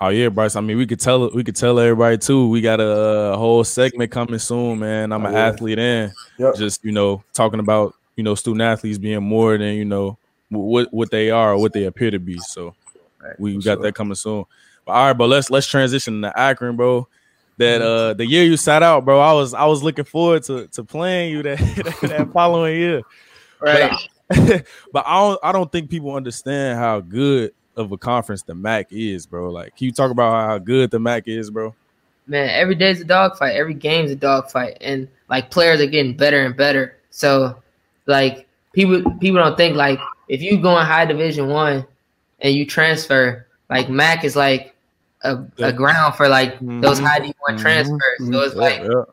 Oh 0.00 0.08
yeah, 0.08 0.28
Bryce. 0.28 0.56
I 0.56 0.60
mean, 0.60 0.76
we 0.76 0.86
could 0.86 1.00
tell 1.00 1.30
we 1.30 1.44
could 1.44 1.56
tell 1.56 1.78
everybody 1.78 2.18
too. 2.18 2.48
We 2.48 2.60
got 2.60 2.80
a, 2.80 3.36
whole 3.36 3.64
segment 3.64 4.10
coming 4.10 4.38
soon, 4.38 4.80
man. 4.80 5.12
I'm 5.12 5.24
oh, 5.24 5.28
an 5.28 5.32
yeah. 5.32 5.46
athlete 5.46 5.78
and 5.78 6.12
yep. 6.38 6.56
just 6.56 6.84
you 6.84 6.92
know 6.92 7.22
talking 7.32 7.60
about 7.60 7.94
you 8.16 8.24
know 8.24 8.34
student 8.34 8.62
athletes 8.62 8.98
being 8.98 9.22
more 9.22 9.58
than 9.58 9.74
you 9.74 9.84
know 9.84 10.18
what 10.50 10.92
what 10.92 11.10
they 11.10 11.30
are 11.30 11.52
or 11.52 11.58
what 11.58 11.72
they 11.72 11.84
appear 11.84 12.10
to 12.10 12.18
be. 12.18 12.38
So 12.38 12.74
right, 13.20 13.38
we 13.38 13.54
got 13.54 13.62
sure. 13.62 13.76
that 13.76 13.94
coming 13.94 14.14
soon. 14.14 14.44
But 14.84 14.92
all 14.92 15.06
right, 15.06 15.12
but 15.12 15.28
Let's 15.28 15.50
let's 15.50 15.66
transition 15.66 16.22
to 16.22 16.38
Akron, 16.38 16.76
bro. 16.76 17.08
That 17.56 17.80
mm-hmm. 17.80 18.10
uh 18.10 18.14
the 18.14 18.26
year 18.26 18.44
you 18.44 18.56
sat 18.56 18.82
out, 18.82 19.04
bro. 19.04 19.20
I 19.20 19.32
was 19.32 19.54
I 19.54 19.64
was 19.64 19.82
looking 19.82 20.04
forward 20.04 20.42
to 20.44 20.66
to 20.68 20.84
playing 20.84 21.32
you 21.32 21.42
that 21.42 21.58
that 22.02 22.30
following 22.32 22.76
year. 22.76 23.02
Right. 23.60 23.90
But 24.28 24.38
I, 24.38 24.64
but 24.92 25.04
I 25.06 25.20
don't 25.20 25.40
I 25.42 25.52
don't 25.52 25.70
think 25.70 25.90
people 25.90 26.14
understand 26.14 26.78
how 26.78 27.00
good 27.00 27.52
of 27.76 27.92
a 27.92 27.98
conference 27.98 28.42
the 28.42 28.54
MAC 28.54 28.88
is, 28.90 29.26
bro. 29.26 29.50
Like, 29.50 29.76
can 29.76 29.86
you 29.86 29.92
talk 29.92 30.10
about 30.10 30.48
how 30.48 30.58
good 30.58 30.90
the 30.90 30.98
MAC 30.98 31.24
is, 31.26 31.50
bro? 31.50 31.74
Man, 32.26 32.48
every 32.48 32.74
day's 32.74 33.00
a 33.00 33.04
dogfight. 33.04 33.54
Every 33.54 33.74
game's 33.74 34.10
a 34.10 34.16
dogfight, 34.16 34.78
and 34.80 35.08
like 35.28 35.50
players 35.50 35.80
are 35.80 35.86
getting 35.86 36.16
better 36.16 36.44
and 36.44 36.56
better. 36.56 36.96
So, 37.10 37.62
like 38.06 38.46
people 38.72 39.02
people 39.18 39.40
don't 39.40 39.56
think 39.56 39.76
like 39.76 39.98
if 40.28 40.42
you 40.42 40.58
go 40.58 40.78
in 40.78 40.86
high 40.86 41.04
division 41.04 41.48
one 41.48 41.86
and 42.40 42.54
you 42.54 42.66
transfer, 42.66 43.46
like 43.70 43.88
MAC 43.88 44.24
is 44.24 44.36
like 44.36 44.74
a, 45.22 45.44
a 45.58 45.72
ground 45.72 46.14
for 46.14 46.28
like 46.28 46.54
mm-hmm. 46.56 46.80
those 46.80 46.98
high 46.98 47.18
D 47.18 47.34
one 47.40 47.54
mm-hmm. 47.54 47.62
transfers. 47.62 48.18
So 48.18 48.40
it's 48.40 48.54
like 48.54 48.80
yeah, 48.80 48.88
yeah. 48.88 49.04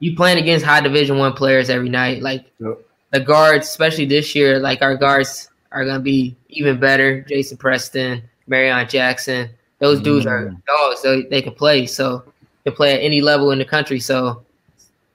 you 0.00 0.16
playing 0.16 0.38
against 0.38 0.64
high 0.64 0.80
division 0.80 1.18
one 1.18 1.32
players 1.32 1.70
every 1.70 1.88
night. 1.88 2.22
Like 2.22 2.50
yeah. 2.58 2.74
the 3.10 3.20
guards, 3.20 3.68
especially 3.68 4.06
this 4.06 4.34
year, 4.34 4.58
like 4.58 4.82
our 4.82 4.96
guards 4.96 5.48
are 5.72 5.84
gonna 5.84 6.00
be 6.00 6.36
even 6.48 6.80
better. 6.80 7.22
Jason 7.22 7.56
Preston, 7.56 8.22
Marreon 8.48 8.88
Jackson, 8.88 9.48
those 9.78 10.00
dudes 10.00 10.26
are 10.26 10.54
dogs. 10.66 11.00
So 11.00 11.22
they 11.22 11.42
can 11.42 11.54
play. 11.54 11.86
So 11.86 12.24
they 12.64 12.70
play 12.70 12.94
at 12.94 13.00
any 13.00 13.20
level 13.20 13.52
in 13.52 13.58
the 13.58 13.64
country. 13.64 14.00
So 14.00 14.42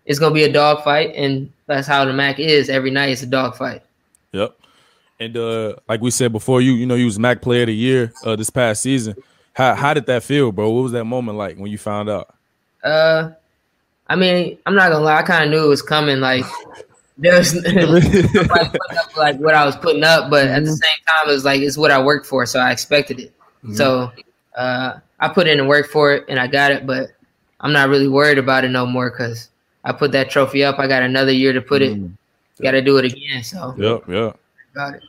it's 0.06 0.20
gonna 0.20 0.34
be 0.34 0.44
a 0.44 0.52
dog 0.52 0.84
fight, 0.84 1.14
and 1.16 1.52
that's 1.68 1.88
how 1.88 2.06
the 2.06 2.14
MAC 2.14 2.40
is. 2.40 2.70
Every 2.70 2.92
night 2.92 3.10
it's 3.10 3.24
a 3.24 3.28
dog 3.28 3.56
fight. 3.56 3.82
Yep. 4.32 4.58
And 5.20 5.38
uh, 5.38 5.76
like 5.88 6.02
we 6.02 6.12
said 6.12 6.32
before, 6.32 6.62
you 6.62 6.74
you 6.74 6.86
know 6.86 6.96
you 6.96 7.06
was 7.06 7.18
MAC 7.18 7.42
Player 7.42 7.64
of 7.64 7.68
the 7.68 7.76
Year 7.76 8.14
uh, 8.24 8.36
this 8.36 8.50
past 8.50 8.82
season. 8.82 9.16
How 9.54 9.74
how 9.74 9.94
did 9.94 10.06
that 10.08 10.24
feel, 10.24 10.52
bro? 10.52 10.70
What 10.70 10.84
was 10.84 10.92
that 10.92 11.06
moment 11.06 11.38
like 11.38 11.58
when 11.58 11.72
you 11.72 11.78
found 11.78 12.10
out? 12.10 12.36
Uh, 12.84 13.32
I 14.08 14.16
mean, 14.16 14.58
I'm 14.66 14.76
not 14.76 14.92
gonna 14.92 15.04
lie. 15.04 15.18
I 15.18 15.24
kind 15.24 15.46
of 15.46 15.50
knew 15.50 15.64
it 15.64 15.70
was 15.70 15.82
coming. 15.82 16.20
Like 16.20 16.44
there's 17.18 17.56
up 17.66 19.18
like 19.18 19.38
what 19.40 19.56
I 19.56 19.66
was 19.66 19.76
putting 19.78 20.04
up, 20.04 20.30
but 20.30 20.48
at 20.48 20.64
the 20.64 20.70
mm-hmm. 20.70 20.76
same 20.76 21.00
time, 21.08 21.30
it 21.30 21.32
was 21.32 21.46
like 21.46 21.62
it's 21.62 21.78
what 21.78 21.92
I 21.92 22.02
worked 22.02 22.26
for, 22.26 22.46
so 22.46 22.60
I 22.60 22.72
expected 22.72 23.20
it. 23.20 23.34
Mm-hmm. 23.64 23.76
So 23.76 24.12
uh, 24.56 25.00
I 25.20 25.28
put 25.30 25.48
in 25.48 25.58
the 25.58 25.66
work 25.66 25.88
for 25.88 26.14
it, 26.14 26.26
and 26.28 26.40
I 26.40 26.48
got 26.48 26.72
it. 26.72 26.86
But 26.86 27.12
I'm 27.62 27.72
not 27.72 27.88
really 27.88 28.10
worried 28.10 28.38
about 28.38 28.66
it 28.66 28.70
no 28.70 28.86
more 28.86 29.10
because 29.10 29.50
I 29.86 29.92
put 29.94 30.12
that 30.14 30.30
trophy 30.30 30.64
up. 30.64 30.80
I 30.80 30.88
got 30.88 31.04
another 31.04 31.32
year 31.32 31.54
to 31.54 31.62
put 31.62 31.82
it. 31.82 31.94
Mm-hmm. 31.96 32.64
Got 32.64 32.72
to 32.72 32.82
do 32.82 32.98
it 32.98 33.06
again. 33.06 33.44
So 33.44 33.76
yep, 33.78 34.04
yep, 34.08 34.40
got 34.74 34.96
it. 34.96 35.04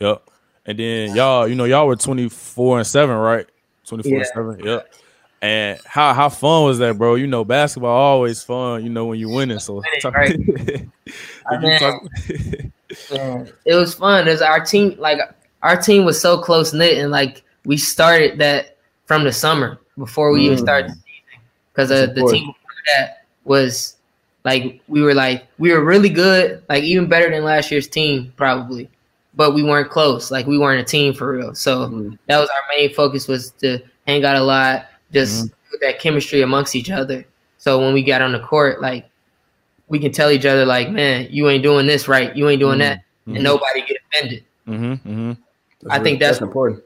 Yep. 0.00 0.22
And 0.64 0.78
then 0.78 1.14
y'all, 1.16 1.46
you 1.46 1.54
know, 1.54 1.64
y'all 1.64 1.86
were 1.86 1.96
24 1.96 2.78
and 2.78 2.86
seven, 2.86 3.16
right? 3.16 3.46
24 3.86 4.10
yeah. 4.10 4.18
and 4.18 4.26
seven. 4.26 4.64
Yep. 4.64 4.94
And 5.42 5.80
how 5.84 6.14
how 6.14 6.28
fun 6.28 6.64
was 6.64 6.78
that, 6.78 6.96
bro? 6.96 7.16
You 7.16 7.26
know, 7.26 7.44
basketball 7.44 7.90
always 7.90 8.44
fun. 8.44 8.84
You 8.84 8.90
know 8.90 9.06
when 9.06 9.18
you 9.18 9.28
winning. 9.28 9.58
So 9.58 9.82
talk, 10.00 10.14
right. 10.14 10.38
talk- 11.80 12.02
it 13.64 13.74
was 13.74 13.94
fun. 13.94 14.28
It 14.28 14.30
was 14.30 14.42
our 14.42 14.64
team. 14.64 14.94
Like 14.98 15.18
our 15.62 15.76
team 15.76 16.04
was 16.04 16.20
so 16.20 16.38
close 16.38 16.72
knit, 16.72 16.98
and 16.98 17.10
like 17.10 17.42
we 17.64 17.76
started 17.76 18.38
that 18.38 18.78
from 19.06 19.24
the 19.24 19.32
summer 19.32 19.80
before 19.98 20.30
we 20.30 20.42
mm. 20.42 20.44
even 20.44 20.58
started 20.58 20.92
the 20.92 20.94
season. 20.94 21.44
Because 21.72 21.90
uh, 21.90 22.06
the 22.06 22.28
team 22.30 22.52
that 22.94 23.24
was 23.44 23.96
like 24.44 24.80
we 24.88 25.02
were 25.02 25.14
like 25.14 25.46
we 25.58 25.72
were 25.72 25.84
really 25.84 26.08
good, 26.08 26.62
like 26.68 26.82
even 26.84 27.08
better 27.08 27.30
than 27.30 27.44
last 27.44 27.70
year's 27.70 27.88
team 27.88 28.32
probably, 28.36 28.90
but 29.34 29.54
we 29.54 29.62
weren't 29.62 29.90
close. 29.90 30.30
Like 30.30 30.46
we 30.46 30.58
weren't 30.58 30.80
a 30.80 30.84
team 30.84 31.14
for 31.14 31.32
real. 31.32 31.54
So 31.54 31.88
mm. 31.88 32.18
that 32.26 32.38
was 32.38 32.48
our 32.48 32.62
main 32.76 32.92
focus 32.92 33.28
was 33.28 33.50
to 33.60 33.78
hang 34.06 34.24
out 34.24 34.36
a 34.36 34.42
lot 34.42 34.86
just 35.12 35.46
mm-hmm. 35.46 35.76
that 35.82 36.00
chemistry 36.00 36.42
amongst 36.42 36.74
each 36.74 36.90
other. 36.90 37.24
So 37.58 37.78
when 37.78 37.94
we 37.94 38.02
got 38.02 38.22
on 38.22 38.32
the 38.32 38.40
court, 38.40 38.80
like 38.80 39.08
we 39.88 39.98
can 39.98 40.10
tell 40.10 40.30
each 40.30 40.46
other 40.46 40.64
like, 40.64 40.90
man, 40.90 41.28
you 41.30 41.48
ain't 41.48 41.62
doing 41.62 41.86
this 41.86 42.08
right, 42.08 42.34
you 42.34 42.48
ain't 42.48 42.60
doing 42.60 42.78
that, 42.78 43.02
Mhm. 43.28 43.34
and 43.34 43.44
nobody 43.44 43.82
get 43.82 43.98
offended. 44.10 44.44
Mm-hmm, 44.66 44.92
mm-hmm. 44.92 45.32
I 45.90 45.98
think 45.98 46.18
that's- 46.18 46.40
important. 46.40 46.82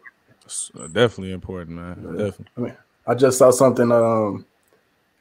definitely 0.93 1.33
important, 1.33 1.77
man. 1.77 2.17
Definitely. 2.17 2.73
I 3.07 3.15
just 3.15 3.39
saw 3.39 3.51
something 3.51 3.91
um 3.93 4.45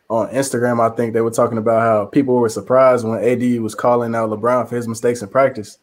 on 0.09 0.29
Instagram. 0.29 0.79
I 0.79 0.95
think 0.95 1.13
they 1.13 1.21
were 1.21 1.31
talking 1.31 1.57
about 1.57 1.81
how 1.81 2.05
people 2.05 2.35
were 2.35 2.49
surprised 2.49 3.05
when 3.07 3.23
AD 3.23 3.59
was 3.61 3.75
calling 3.75 4.13
out 4.15 4.29
LeBron 4.29 4.69
for 4.69 4.75
his 4.75 4.87
mistakes 4.87 5.21
in 5.21 5.29
practice. 5.29 5.79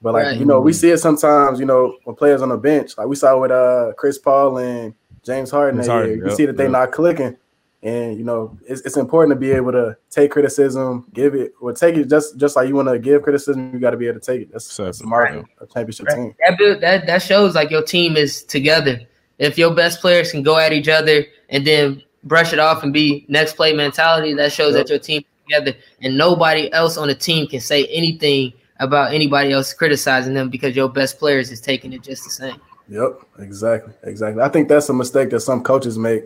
But 0.00 0.14
like 0.14 0.24
Right. 0.24 0.36
you 0.36 0.44
know, 0.44 0.60
we 0.60 0.72
see 0.72 0.90
it 0.90 0.98
sometimes. 0.98 1.60
You 1.60 1.66
know, 1.66 1.96
when 2.04 2.16
players 2.16 2.42
on 2.42 2.48
the 2.48 2.56
bench, 2.56 2.98
like 2.98 3.06
we 3.06 3.16
saw 3.16 3.38
with 3.38 3.52
uh 3.52 3.92
Chris 3.96 4.18
Paul 4.18 4.58
and 4.58 4.94
James 5.24 5.50
Harden, 5.50 5.76
James 5.78 5.86
that 5.86 5.92
Harden, 5.92 6.10
year, 6.10 6.18
you 6.18 6.26
yep, 6.26 6.36
see 6.36 6.46
that 6.46 6.56
they're 6.56 6.66
yep. 6.66 6.72
not 6.72 6.92
clicking. 6.92 7.36
And 7.84 8.16
you 8.18 8.24
know, 8.24 8.56
it's, 8.66 8.80
it's 8.82 8.96
important 8.96 9.30
to 9.36 9.40
be 9.40 9.52
able 9.52 9.72
to 9.72 9.96
take 10.10 10.30
criticism, 10.32 11.06
give 11.12 11.34
it, 11.34 11.52
or 11.60 11.72
take 11.72 11.96
it 11.96 12.08
just 12.08 12.36
just 12.36 12.56
like 12.56 12.66
you 12.68 12.74
want 12.74 12.88
to 12.88 12.98
give 12.98 13.22
criticism. 13.22 13.72
You 13.72 13.78
got 13.80 13.90
to 13.90 13.96
be 13.96 14.08
able 14.08 14.20
to 14.20 14.26
take 14.26 14.42
it. 14.42 14.52
That's, 14.52 14.76
that's 14.76 14.98
the 14.98 15.06
mark 15.06 15.30
of 15.30 15.44
a 15.60 15.66
championship 15.66 16.06
Right. 16.06 16.16
team. 16.16 16.34
That 16.46 16.58
build, 16.58 16.80
that 16.80 17.06
that 17.06 17.22
shows 17.22 17.54
like 17.54 17.70
your 17.70 17.82
team 17.82 18.16
is 18.16 18.42
together. 18.42 19.00
If 19.38 19.56
your 19.58 19.74
best 19.74 20.00
players 20.00 20.30
can 20.32 20.42
go 20.42 20.58
at 20.58 20.72
each 20.72 20.88
other 20.88 21.24
and 21.48 21.64
then 21.66 22.02
brush 22.24 22.52
it 22.52 22.58
off 22.58 22.82
and 22.82 22.92
be 22.92 23.24
next 23.28 23.54
play 23.54 23.72
mentality, 23.72 24.34
that 24.34 24.52
shows 24.52 24.74
Yep. 24.74 24.86
that 24.86 24.90
your 24.90 24.98
team 24.98 25.24
together 25.46 25.74
and 26.02 26.16
nobody 26.16 26.72
else 26.72 26.96
on 26.96 27.08
the 27.08 27.14
team 27.14 27.46
can 27.46 27.60
say 27.60 27.86
anything 27.86 28.52
about 28.80 29.12
anybody 29.12 29.52
else 29.52 29.72
criticizing 29.72 30.34
them 30.34 30.48
because 30.48 30.74
your 30.74 30.88
best 30.88 31.18
players 31.18 31.50
is 31.50 31.60
taking 31.60 31.92
it 31.92 32.02
just 32.02 32.24
the 32.24 32.30
same. 32.30 32.56
Yep, 32.88 33.20
exactly, 33.38 33.92
exactly. 34.02 34.42
I 34.42 34.48
think 34.48 34.68
that's 34.68 34.88
a 34.88 34.92
mistake 34.92 35.30
that 35.30 35.40
some 35.40 35.62
coaches 35.62 35.96
make, 35.98 36.24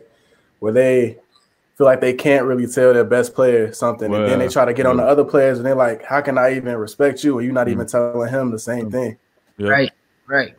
where 0.61 0.72
they 0.72 1.18
feel 1.76 1.87
like 1.87 2.00
they 2.00 2.14
can't 2.14 2.46
really 2.46 2.66
tell 2.66 2.94
their 2.94 3.04
best 3.04 3.35
player 3.35 3.72
something, 3.72 4.12
and 4.14 4.26
then 4.26 4.38
they 4.38 4.48
try 4.48 4.64
to 4.64 4.72
get 4.72 4.87
on 4.87 4.96
the 4.96 5.02
other 5.04 5.24
players, 5.24 5.59
and 5.59 5.66
they're 5.66 5.74
like, 5.74 6.02
"How 6.02 6.22
can 6.22 6.38
I 6.38 6.56
even 6.56 6.74
respect 6.76 7.22
you?" 7.22 7.35
Or 7.38 7.42
you're 7.42 7.52
not 7.52 7.66
Mm. 7.66 7.72
even 7.72 7.87
telling 7.87 8.30
him 8.30 8.50
the 8.50 8.59
same 8.59 8.90
thing. 8.90 9.18
Yeah. 9.59 9.68
Right. 9.68 9.92
Right. 10.26 10.54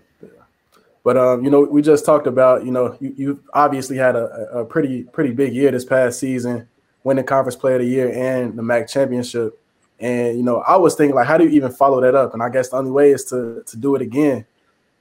But 1.08 1.16
um, 1.16 1.46
you 1.46 1.50
know, 1.50 1.62
we 1.62 1.82
just 1.82 2.04
talked 2.04 2.28
about, 2.28 2.66
you 2.66 2.72
know, 2.72 2.98
you, 3.00 3.14
you 3.16 3.44
obviously 3.54 3.96
had 3.96 4.18
a, 4.18 4.26
a 4.52 4.66
pretty 4.66 5.04
pretty 5.04 5.32
big 5.32 5.54
year 5.54 5.72
this 5.72 5.86
past 5.86 6.20
season, 6.20 6.68
winning 7.06 7.24
conference 7.24 7.56
player 7.56 7.76
of 7.76 7.82
the 7.84 7.88
year 7.88 8.12
and 8.14 8.60
the 8.60 8.62
MAC 8.62 8.90
championship. 8.90 9.58
And 10.02 10.38
you 10.38 10.44
know, 10.44 10.58
I 10.68 10.76
was 10.76 10.96
thinking 10.96 11.16
like, 11.16 11.26
how 11.26 11.38
do 11.38 11.46
you 11.46 11.52
even 11.52 11.72
follow 11.72 12.02
that 12.02 12.14
up? 12.14 12.34
And 12.34 12.44
I 12.44 12.50
guess 12.50 12.72
the 12.72 12.76
only 12.76 12.92
way 12.92 13.12
is 13.12 13.24
to 13.30 13.64
to 13.66 13.78
do 13.78 13.96
it 13.96 14.02
again. 14.02 14.46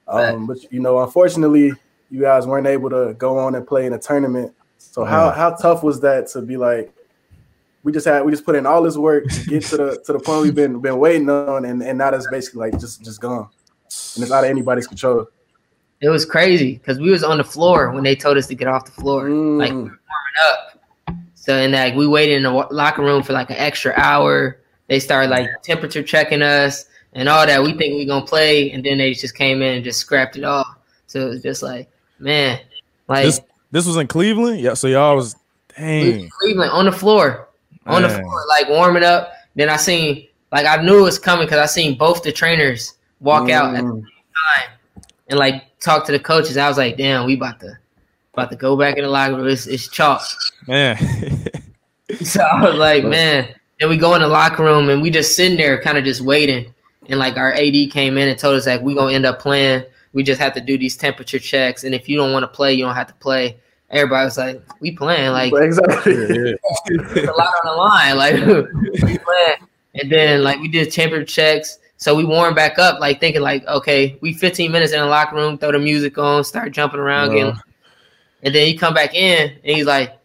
Um, 0.06 0.46
but 0.46 0.72
you 0.72 0.78
know, 0.78 1.00
unfortunately, 1.00 1.72
you 2.08 2.20
guys 2.20 2.46
weren't 2.46 2.68
able 2.68 2.90
to 2.90 3.14
go 3.18 3.38
on 3.38 3.56
and 3.56 3.66
play 3.66 3.84
in 3.84 3.92
a 3.92 3.98
tournament. 3.98 4.54
So 4.78 5.04
how 5.04 5.30
how 5.30 5.56
tough 5.56 5.82
was 5.82 5.98
that 6.02 6.28
to 6.28 6.40
be 6.40 6.56
like, 6.56 6.94
we 7.82 7.90
just 7.90 8.06
had 8.06 8.24
we 8.24 8.30
just 8.30 8.44
put 8.44 8.54
in 8.54 8.64
all 8.64 8.80
this 8.80 8.96
work 8.96 9.26
to 9.26 9.44
get 9.50 9.64
to 9.64 9.76
the 9.76 10.02
to 10.06 10.12
the 10.12 10.20
point 10.20 10.44
we've 10.44 10.54
been 10.54 10.78
been 10.78 11.00
waiting 11.00 11.28
on, 11.28 11.64
and 11.64 11.82
and 11.82 11.98
now 11.98 12.12
that's 12.12 12.30
basically 12.30 12.70
like 12.70 12.78
just 12.78 13.02
just 13.02 13.20
gone, 13.20 13.48
and 14.14 14.22
it's 14.22 14.30
out 14.30 14.44
of 14.44 14.50
anybody's 14.50 14.86
control. 14.86 15.26
It 16.00 16.08
was 16.08 16.24
crazy 16.26 16.74
because 16.74 16.98
we 16.98 17.10
was 17.10 17.24
on 17.24 17.38
the 17.38 17.44
floor 17.44 17.90
when 17.92 18.04
they 18.04 18.14
told 18.14 18.36
us 18.36 18.46
to 18.48 18.54
get 18.54 18.68
off 18.68 18.84
the 18.84 18.92
floor. 18.92 19.28
Like 19.30 19.70
Mm. 19.72 19.74
warming 19.74 19.98
up. 20.50 20.78
So 21.34 21.54
and 21.54 21.72
like 21.72 21.94
we 21.94 22.06
waited 22.06 22.36
in 22.36 22.42
the 22.42 22.50
locker 22.50 23.02
room 23.02 23.22
for 23.22 23.32
like 23.32 23.50
an 23.50 23.56
extra 23.56 23.94
hour. 23.96 24.58
They 24.88 25.00
started 25.00 25.30
like 25.30 25.48
temperature 25.62 26.02
checking 26.02 26.42
us 26.42 26.84
and 27.14 27.28
all 27.28 27.46
that. 27.46 27.62
We 27.62 27.72
think 27.72 27.94
we're 27.94 28.06
gonna 28.06 28.26
play, 28.26 28.70
and 28.72 28.84
then 28.84 28.98
they 28.98 29.14
just 29.14 29.34
came 29.34 29.62
in 29.62 29.74
and 29.76 29.84
just 29.84 29.98
scrapped 30.00 30.36
it 30.36 30.44
all. 30.44 30.66
So 31.06 31.20
it 31.20 31.28
was 31.30 31.42
just 31.42 31.62
like, 31.62 31.88
man, 32.18 32.60
like 33.08 33.24
This 33.24 33.40
this 33.70 33.86
was 33.86 33.96
in 33.96 34.06
Cleveland. 34.06 34.60
Yeah. 34.60 34.74
So 34.74 34.86
y'all 34.88 35.16
was 35.16 35.34
dang. 35.76 36.28
Cleveland 36.40 36.70
on 36.72 36.84
the 36.84 36.92
floor, 36.92 37.48
on 37.86 38.02
the 38.02 38.08
floor, 38.10 38.44
like 38.48 38.68
warming 38.68 39.02
up. 39.04 39.32
Then 39.54 39.70
I 39.70 39.76
seen 39.76 40.26
like 40.52 40.66
I 40.66 40.82
knew 40.82 40.98
it 40.98 41.02
was 41.02 41.18
coming 41.18 41.46
because 41.46 41.58
I 41.58 41.66
seen 41.66 41.96
both 41.96 42.22
the 42.22 42.32
trainers 42.32 42.94
walk 43.20 43.50
out 43.50 43.74
at 43.74 43.82
the 43.82 43.88
Mm. 43.90 44.02
time 44.02 45.02
and 45.30 45.38
like 45.38 45.62
talk 45.80 46.06
to 46.06 46.12
the 46.12 46.18
coaches. 46.18 46.56
I 46.56 46.68
was 46.68 46.78
like, 46.78 46.96
damn, 46.96 47.26
we 47.26 47.34
about 47.34 47.60
to 47.60 47.78
about 48.32 48.50
to 48.50 48.56
go 48.56 48.76
back 48.76 48.96
in 48.96 49.04
the 49.04 49.10
locker 49.10 49.36
room. 49.36 49.48
It's, 49.48 49.66
it's 49.66 49.88
chalk. 49.88 50.22
man. 50.66 50.96
So 52.22 52.40
I 52.40 52.62
was 52.64 52.76
like, 52.76 53.04
man. 53.04 53.52
And 53.80 53.90
we 53.90 53.96
go 53.96 54.14
in 54.14 54.22
the 54.22 54.28
locker 54.28 54.62
room 54.62 54.88
and 54.90 55.02
we 55.02 55.10
just 55.10 55.34
sitting 55.34 55.58
there, 55.58 55.82
kind 55.82 55.98
of 55.98 56.04
just 56.04 56.20
waiting. 56.20 56.72
And 57.08 57.18
like 57.18 57.36
our 57.36 57.52
AD 57.52 57.90
came 57.90 58.16
in 58.16 58.28
and 58.28 58.38
told 58.38 58.56
us 58.56 58.66
like 58.66 58.80
we 58.80 58.94
gonna 58.94 59.12
end 59.12 59.26
up 59.26 59.40
playing. 59.40 59.84
We 60.12 60.22
just 60.22 60.40
have 60.40 60.54
to 60.54 60.60
do 60.60 60.78
these 60.78 60.96
temperature 60.96 61.38
checks, 61.38 61.84
and 61.84 61.94
if 61.94 62.08
you 62.08 62.16
don't 62.16 62.32
want 62.32 62.44
to 62.44 62.48
play, 62.48 62.74
you 62.74 62.84
don't 62.84 62.94
have 62.94 63.08
to 63.08 63.14
play. 63.14 63.56
Everybody 63.90 64.24
was 64.24 64.38
like, 64.38 64.62
"We 64.80 64.92
playing 64.92 65.32
like 65.32 65.52
exactly. 65.52 66.14
a 66.52 67.32
lot 67.32 67.52
on 67.52 67.64
the 67.64 67.74
line, 67.76 68.16
like 68.16 68.34
we 69.02 69.18
playing." 69.18 69.68
And 69.94 70.10
then 70.10 70.42
like 70.42 70.58
we 70.60 70.68
did 70.68 70.90
temperature 70.90 71.24
checks, 71.24 71.78
so 71.98 72.14
we 72.14 72.24
warm 72.24 72.54
back 72.54 72.78
up, 72.78 73.00
like 73.00 73.20
thinking 73.20 73.42
like, 73.42 73.66
okay, 73.66 74.18
we 74.20 74.32
15 74.32 74.70
minutes 74.70 74.92
in 74.92 75.00
the 75.00 75.06
locker 75.06 75.36
room, 75.36 75.56
throw 75.58 75.72
the 75.72 75.78
music 75.78 76.18
on, 76.18 76.44
start 76.44 76.72
jumping 76.72 77.00
around, 77.00 77.28
Wow. 77.28 77.34
getting 77.34 77.60
and 78.42 78.54
then 78.54 78.66
he 78.66 78.76
come 78.76 78.92
back 78.94 79.14
in 79.14 79.50
and 79.64 79.76
he's 79.76 79.86
like, 79.86 80.18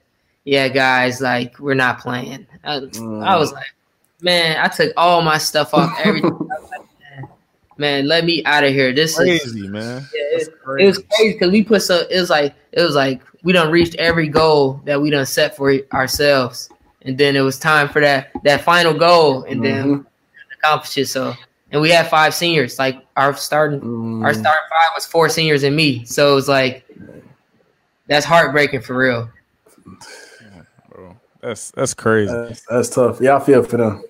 "Yeah, 0.43 0.67
guys, 0.67 1.21
like 1.21 1.57
we're 1.59 1.73
not 1.73 1.99
playing." 1.99 2.45
I, 2.63 2.79
Mm. 2.79 3.23
I 3.25 3.37
was 3.37 3.51
like, 3.53 3.73
"Man, 4.21 4.57
I 4.59 4.67
took 4.67 4.91
all 4.97 5.21
my 5.21 5.37
stuff 5.37 5.73
off, 5.73 5.97
everything." 6.03 6.29
Like, 6.29 6.81
man, 6.99 7.29
man, 7.77 8.07
let 8.07 8.25
me 8.25 8.43
out 8.43 8.63
of 8.65 8.73
here. 8.73 8.91
This 8.93 9.11
is 9.11 9.41
Crazy, 9.41 9.67
man. 9.67 10.07
yeah, 10.13 10.21
it, 10.39 10.49
it 10.79 10.85
was 10.85 10.97
crazy 10.99 11.33
because 11.33 11.51
we 11.51 11.63
put 11.63 11.81
so 11.83 12.05
it 12.11 12.19
was 12.19 12.29
like 12.29 12.53
it 12.73 12.81
was 12.81 12.95
like 12.95 13.21
we 13.43 13.53
done 13.53 13.71
reached 13.71 13.95
every 13.95 14.27
goal 14.27 14.81
that 14.85 15.01
we 15.01 15.09
done 15.09 15.25
set 15.25 15.55
for 15.55 15.73
ourselves, 15.93 16.69
and 17.03 17.17
then 17.17 17.35
it 17.37 17.41
was 17.41 17.57
time 17.57 17.87
for 17.87 18.01
that 18.01 18.31
that 18.43 18.61
final 18.61 18.93
goal, 18.93 19.43
and 19.43 19.63
then 19.63 19.85
Mhm. 20.01 20.05
accomplish 20.59 20.97
it. 20.97 21.07
So, 21.07 21.33
and 21.71 21.81
we 21.81 21.89
had 21.89 22.09
five 22.09 22.33
seniors. 22.33 22.77
Like 22.77 23.03
our 23.17 23.35
starting 23.35 23.79
Mm. 23.81 24.23
our 24.23 24.33
starting 24.33 24.63
five 24.69 24.91
was 24.95 25.05
four 25.05 25.29
seniors 25.29 25.63
and 25.63 25.75
me. 25.75 26.05
So 26.05 26.31
it 26.31 26.35
was 26.35 26.47
like 26.47 26.85
that's 28.07 28.25
heartbreaking 28.25 28.81
for 28.81 28.97
real. 28.97 29.29
Bro. 30.89 31.15
That's 31.41 31.71
that's 31.71 31.93
crazy. 31.93 32.31
That's, 32.31 32.65
that's 32.69 32.89
tough. 32.89 33.19
Yeah, 33.21 33.37
I 33.37 33.39
feel 33.39 33.63
for 33.63 33.77
them. 33.77 34.03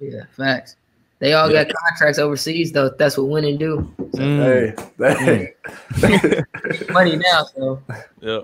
Yeah, 0.00 0.22
facts. 0.36 0.76
They 1.18 1.32
all 1.32 1.50
got 1.50 1.66
contracts 1.68 2.18
overseas 2.20 2.70
though. 2.70 2.90
That's 2.90 3.16
what 3.18 3.28
winning 3.28 3.58
do. 3.58 3.92
Mm. 4.12 4.78
Hey, 4.98 5.54
hey. 5.96 6.42
Money 6.92 7.16
now, 7.16 7.44
so 7.56 7.82
Yeah. 8.20 8.40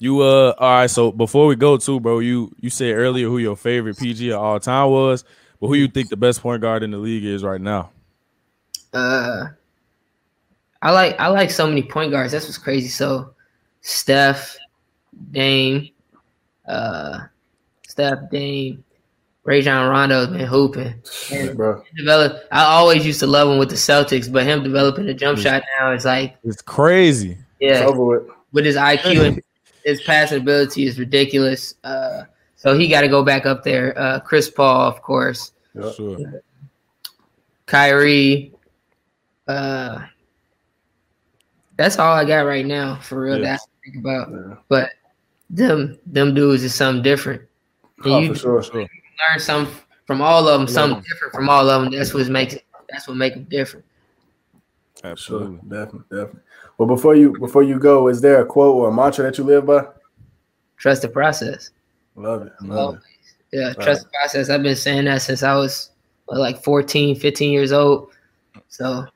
You 0.00 0.20
uh 0.20 0.54
all 0.58 0.70
right, 0.70 0.90
so 0.90 1.10
before 1.10 1.46
we 1.46 1.56
go 1.56 1.76
to 1.76 2.00
bro, 2.00 2.18
you 2.18 2.52
you 2.60 2.70
said 2.70 2.94
earlier 2.94 3.26
who 3.26 3.38
your 3.38 3.56
favorite 3.56 3.98
PG 3.98 4.30
of 4.30 4.40
all 4.40 4.60
time 4.60 4.90
was, 4.90 5.24
but 5.60 5.68
who 5.68 5.74
you 5.74 5.88
think 5.88 6.08
the 6.08 6.16
best 6.16 6.40
point 6.40 6.62
guard 6.62 6.82
in 6.82 6.90
the 6.90 6.98
league 6.98 7.24
is 7.24 7.42
right 7.42 7.60
now? 7.60 7.90
uh 8.92 9.46
I 10.80 10.90
like 10.92 11.18
I 11.18 11.28
like 11.28 11.50
so 11.50 11.66
many 11.66 11.82
point 11.82 12.12
guards. 12.12 12.32
That's 12.32 12.46
what's 12.46 12.58
crazy. 12.58 12.88
So 12.88 13.34
Steph, 13.80 14.56
Dame, 15.32 15.90
uh 16.66 17.20
Steph, 17.86 18.30
Dame, 18.30 18.84
Rajon 19.44 19.88
Rondo's 19.88 20.28
been 20.28 20.46
hooping. 20.46 20.94
And 21.32 21.56
bro. 21.56 21.82
develop 21.96 22.44
I 22.52 22.64
always 22.64 23.04
used 23.04 23.20
to 23.20 23.26
love 23.26 23.48
him 23.48 23.58
with 23.58 23.70
the 23.70 23.76
Celtics, 23.76 24.30
but 24.30 24.44
him 24.44 24.62
developing 24.62 25.08
a 25.08 25.14
jump 25.14 25.38
shot 25.38 25.62
now 25.80 25.92
is 25.92 26.04
like 26.04 26.36
It's 26.44 26.62
crazy. 26.62 27.38
It's 27.60 27.80
yeah, 27.80 27.86
over 27.86 28.04
with. 28.04 28.28
with 28.52 28.64
his 28.64 28.76
IQ 28.76 29.26
and 29.26 29.42
his 29.84 30.00
passing 30.02 30.42
ability 30.42 30.84
is 30.84 30.98
ridiculous. 30.98 31.74
Uh 31.82 32.24
so 32.58 32.76
he 32.76 32.88
got 32.88 33.00
to 33.00 33.08
go 33.08 33.24
back 33.24 33.46
up 33.46 33.64
there. 33.64 33.98
Uh 33.98 34.20
Chris 34.20 34.50
Paul, 34.50 34.86
of 34.86 35.00
course. 35.00 35.52
Yep. 35.74 35.94
Sure. 35.94 36.42
Kyrie. 37.66 38.52
Uh, 39.46 40.00
that's 41.76 41.98
all 41.98 42.12
I 42.12 42.24
got 42.24 42.40
right 42.42 42.66
now 42.66 42.96
for 43.00 43.20
real. 43.20 43.38
Yeah. 43.38 43.44
That's 43.52 43.64
to 43.64 43.70
think 43.84 43.96
about. 44.04 44.28
Yeah. 44.30 44.54
But 44.68 44.90
them 45.50 45.98
them 46.06 46.34
dudes 46.34 46.64
is 46.64 46.74
something 46.74 47.02
different. 47.02 47.42
And 48.04 48.12
Oh, 48.12 48.18
you 48.18 48.34
for 48.34 48.38
sure. 48.40 48.62
Sure. 48.62 48.80
learn 48.80 49.38
something 49.38 49.74
from 50.06 50.20
all 50.20 50.46
of 50.48 50.58
them, 50.60 50.66
Yeah. 50.68 50.74
something 50.74 51.02
different 51.08 51.34
from 51.34 51.48
all 51.48 51.68
of 51.68 51.82
them. 51.82 51.92
That's 51.92 52.12
what 52.12 52.26
makes 52.28 52.54
it. 52.54 52.64
That's 52.90 53.06
what 53.08 53.16
make 53.16 53.34
them 53.34 53.44
different. 53.44 53.84
Sure. 55.00 55.10
Absolutely. 55.10 55.58
Definitely. 55.68 56.00
Definitely. 56.10 56.40
Well, 56.78 56.88
before 56.88 57.14
you 57.14 57.38
before 57.38 57.62
you 57.62 57.78
go, 57.78 58.08
is 58.08 58.20
there 58.20 58.40
a 58.40 58.46
quote 58.46 58.74
or 58.74 58.88
a 58.88 58.92
mantra 58.92 59.24
that 59.24 59.38
you 59.38 59.44
live 59.44 59.66
by? 59.66 59.86
Trust 60.76 61.02
the 61.02 61.08
process. 61.08 61.70
Love 62.18 62.42
it. 62.46 62.52
Love 62.62 62.78
Always. 62.78 63.00
it. 63.00 63.56
Yeah, 63.56 63.66
Right. 63.68 63.80
trust 63.80 64.04
the 64.04 64.10
process. 64.10 64.50
I've 64.50 64.62
been 64.62 64.76
saying 64.76 65.04
that 65.06 65.22
since 65.22 65.42
I 65.42 65.54
was 65.56 65.90
what, 66.26 66.38
like 66.38 66.62
14, 66.62 67.16
15 67.16 67.52
years 67.52 67.72
old. 67.72 68.10
So 68.68 69.06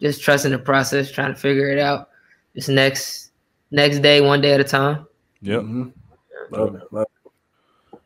just 0.00 0.22
trusting 0.22 0.52
the 0.52 0.58
process, 0.58 1.10
trying 1.10 1.32
to 1.32 1.38
figure 1.40 1.70
it 1.70 1.78
out. 1.78 2.10
Just 2.54 2.68
next 2.68 3.30
next 3.70 4.00
day, 4.00 4.20
one 4.20 4.40
day 4.42 4.52
at 4.52 4.60
a 4.60 4.64
time. 4.64 5.06
Yep. 5.40 5.62
Mhm. 5.62 5.92
Love 6.50 6.74
it. 6.74 6.82
Love 6.92 7.06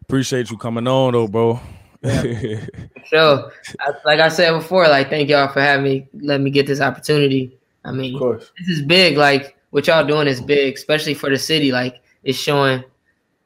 Appreciate 0.02 0.50
you 0.50 0.56
coming 0.56 0.86
on 0.86 1.12
though, 1.14 1.26
bro. 1.26 1.58
So, 3.08 3.50
I, 3.80 3.92
like 4.04 4.18
I 4.18 4.28
said 4.28 4.50
before, 4.52 4.88
like 4.88 5.08
thank 5.10 5.28
y'all 5.28 5.46
for 5.52 5.60
having 5.60 5.84
me, 5.84 6.08
let 6.14 6.40
me 6.40 6.50
get 6.50 6.66
this 6.66 6.80
opportunity. 6.80 7.56
I 7.84 7.92
mean, 7.92 8.14
Of 8.14 8.20
course. 8.20 8.50
this 8.58 8.68
is 8.78 8.82
big. 8.84 9.16
Like 9.16 9.56
what 9.70 9.86
y'all 9.86 10.04
doing 10.04 10.26
is 10.26 10.40
big, 10.40 10.74
especially 10.74 11.14
for 11.14 11.30
the 11.30 11.38
city. 11.38 11.70
Like 11.70 12.00
it's 12.24 12.36
showing 12.38 12.82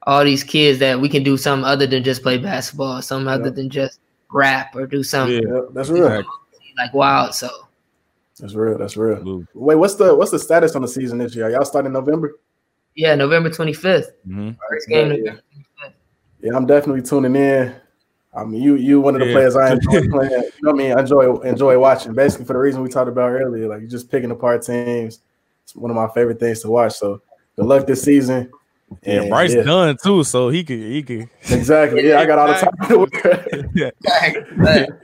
all 0.04 0.24
these 0.24 0.42
kids 0.44 0.78
that 0.78 0.98
we 1.00 1.08
can 1.08 1.22
do 1.22 1.36
something 1.36 1.64
other 1.64 1.86
than 1.86 2.02
just 2.02 2.22
play 2.22 2.38
basketball, 2.38 3.02
something 3.02 3.26
Yeah. 3.28 3.34
other 3.34 3.50
than 3.50 3.68
just 3.70 4.00
rap 4.32 4.74
or 4.74 4.86
do 4.86 5.02
something 5.02 5.42
Yeah. 5.42 5.54
Yeah, 5.54 5.60
that's 5.72 5.88
real. 5.90 6.06
Exactly. 6.06 6.32
like 6.78 6.94
wild. 6.94 7.34
So 7.34 7.48
That's 8.38 8.54
real. 8.54 8.78
That's 8.78 8.96
real. 8.96 9.16
Absolutely. 9.16 9.46
Wait, 9.54 9.74
what's 9.76 9.94
the 9.96 10.14
what's 10.14 10.30
the 10.30 10.38
status 10.38 10.74
on 10.74 10.82
the 10.82 10.88
season 10.88 11.18
this 11.18 11.34
year? 11.36 11.50
Y'all 11.50 11.64
starting 11.64 11.88
in 11.88 11.92
November? 11.92 12.38
yeah, 12.96 13.14
November 13.14 13.50
twenty 13.50 13.72
fifth, 13.72 14.12
Mhm. 14.26 14.56
first 14.68 14.88
game. 14.88 15.08
Yeah, 15.12 15.16
November 15.16 15.26
yeah. 15.26 15.32
25th. 15.86 15.92
Yeah, 16.40 16.56
I'm 16.56 16.66
definitely 16.66 17.02
tuning 17.02 17.36
in. 17.36 17.74
I 18.34 18.44
mean, 18.44 18.62
you 18.62 18.76
you 18.76 19.00
one 19.00 19.14
of 19.14 19.20
the 19.20 19.26
Yeah. 19.26 19.34
players 19.34 19.56
I 19.56 19.72
enjoy 19.72 20.08
playing. 20.08 20.30
You 20.30 20.38
know 20.62 20.72
what 20.72 20.74
I 20.74 20.78
mean? 20.78 20.92
I 20.96 21.00
enjoy 21.00 21.36
enjoy 21.40 21.78
watching. 21.78 22.14
Basically, 22.14 22.46
for 22.46 22.54
the 22.54 22.58
reason 22.60 22.82
we 22.82 22.88
talked 22.88 23.08
about 23.10 23.30
earlier, 23.30 23.68
like 23.68 23.80
you're 23.80 23.90
just 23.90 24.10
picking 24.10 24.30
apart 24.30 24.62
teams. 24.62 25.20
It's 25.64 25.76
one 25.76 25.90
of 25.90 25.96
my 25.96 26.08
favorite 26.08 26.40
things 26.40 26.60
to 26.60 26.70
watch. 26.70 26.94
So 26.94 27.20
good 27.56 27.66
luck 27.66 27.86
this 27.86 28.02
season. 28.02 28.50
Yeah, 29.02 29.20
And, 29.20 29.30
Bryce 29.30 29.54
yeah, 29.54 29.62
done 29.62 29.96
too, 30.02 30.24
so 30.24 30.48
he 30.48 30.64
could 30.64 30.78
he 30.78 31.02
could 31.02 31.28
exactly. 31.48 32.08
Yeah, 32.08 32.20
I 32.20 32.26
got 32.26 32.38
all 32.38 32.48
the 32.48 32.54
time. 32.54 32.72
in 32.82 32.88
the 32.88 32.98
world. 32.98 33.70
yeah. 33.74 33.90
But 34.58 35.00